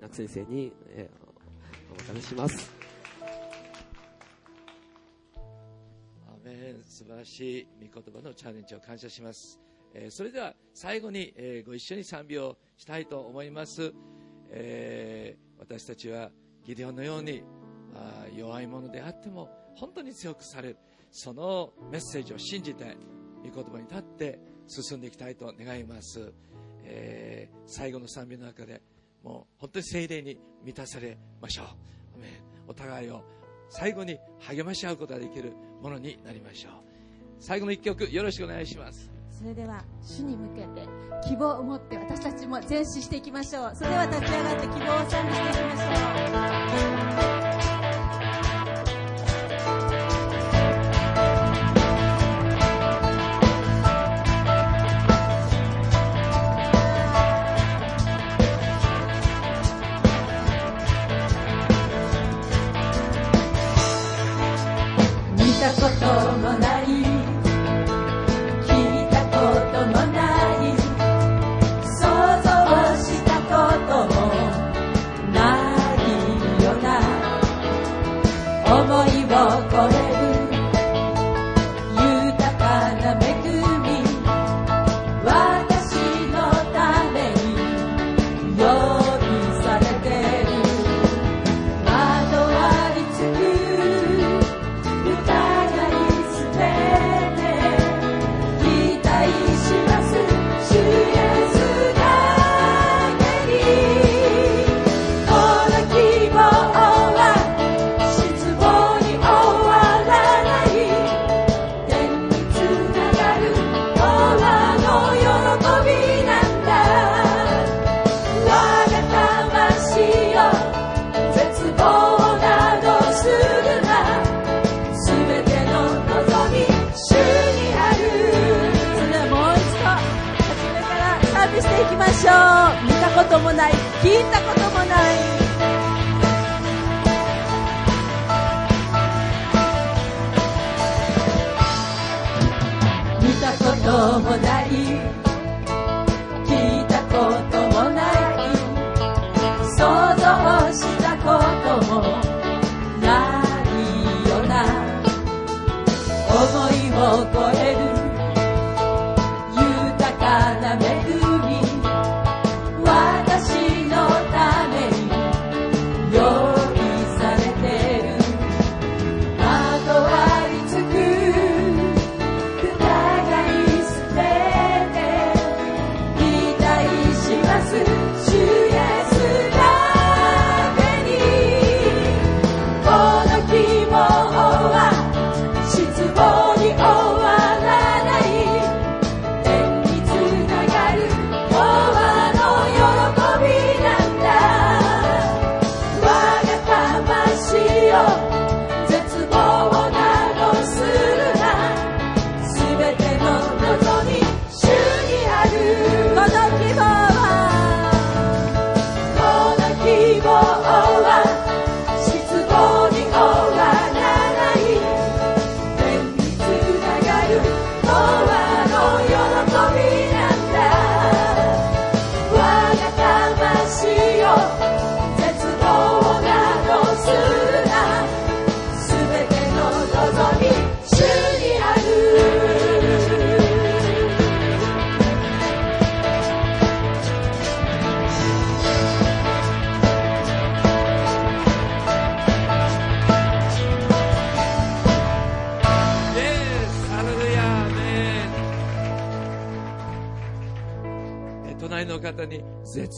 [0.00, 2.72] 夏先生に、えー、お迎えします。
[6.26, 6.82] アーメン。
[6.82, 9.60] 素晴らしい御言葉のチャレンジを感謝します。
[9.92, 13.92] えー、それでは最後に、えー、ご一緒に賛美をしたいと思います。
[14.50, 16.30] えー、私たちは
[16.64, 17.42] ギデオンのように
[17.94, 20.78] あ弱いものであっても本当に強くされる
[21.10, 22.96] そのメッセージを信じて
[23.48, 26.32] 御言葉に立って進んでいきたいと願います、
[26.84, 28.82] えー、最後の賛美の中で
[29.22, 31.66] もう本当に精霊に満たされましょう。
[32.66, 33.22] お互いを
[33.70, 35.52] 最後に励まし合うことができる
[35.82, 36.72] ものになりましょう。
[37.40, 39.10] 最後の一曲よろしくお願いします。
[39.30, 40.88] それでは主に向けて
[41.26, 43.72] 希望を持って私たちも前進していきましょう。
[43.74, 45.76] それでは立ち上がって希望を賛美していきま
[47.30, 47.43] しょう。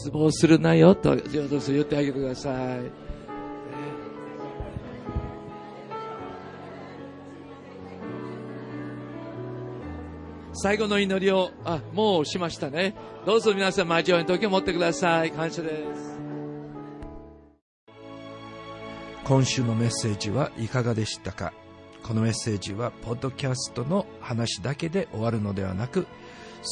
[0.07, 2.79] 絶望するなよとどうぞ言ってあげてください。
[10.53, 12.95] 最後の祈りを、あ、もうしましたね。
[13.25, 15.31] どうぞ皆さん、交わりの時を持ってください。
[15.31, 16.17] 感謝です。
[19.25, 21.51] 今週のメッセージはいかがでしたか？
[22.01, 26.07] このメッセージはポッドキャストの話だけで終わるのではなく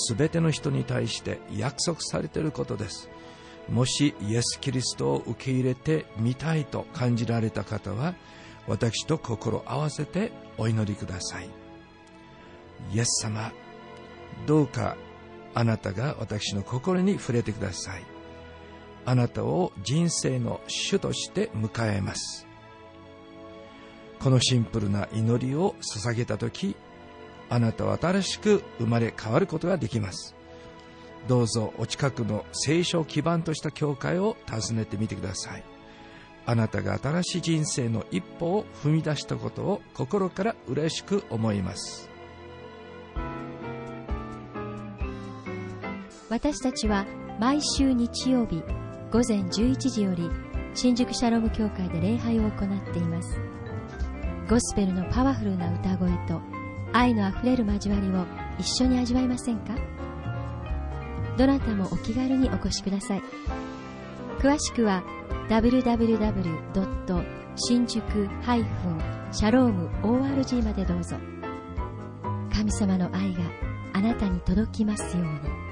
[0.07, 3.09] 全ての人に対して約束されていることです
[3.69, 8.15] もしイエス・キリストを受け入れてみたいと感じられた方は
[8.67, 11.49] 私と心合わせてお祈りください。
[12.93, 13.51] イエス様
[14.45, 14.97] どうか
[15.53, 18.03] あなたが私の心に触れてください。
[19.05, 22.47] あなたを人生の主として迎えます。
[24.19, 26.75] このシンプルな祈りを捧げた時
[27.49, 30.34] あなたは新しく生まれ変わることができます。
[31.27, 35.63] どうぞお近くの聖書を基盤とした教会を訪ねてみてください。
[36.45, 42.09] あなたが新しい人生の一歩を踏み出したことを心から嬉しく思います。
[46.29, 47.05] 私たちは
[47.39, 48.61] 毎週日曜日
[49.11, 50.29] 午前11時より
[50.75, 53.39] 新宿シャローム教会で礼拝を行っています。
[54.47, 56.39] ゴスペルのパワフルな歌声と
[56.93, 58.25] 愛のあふれる交わりを
[58.59, 59.73] 一緒に味わいませんか？
[61.37, 63.23] どなたもお気軽にお越しください
[64.39, 65.03] 詳しくは
[65.49, 67.25] www.
[67.57, 68.99] 新宿ハイフン
[69.31, 71.15] シャローム ORG までどうぞ
[72.53, 73.39] 神様の愛が
[73.93, 75.64] あなたに届きますように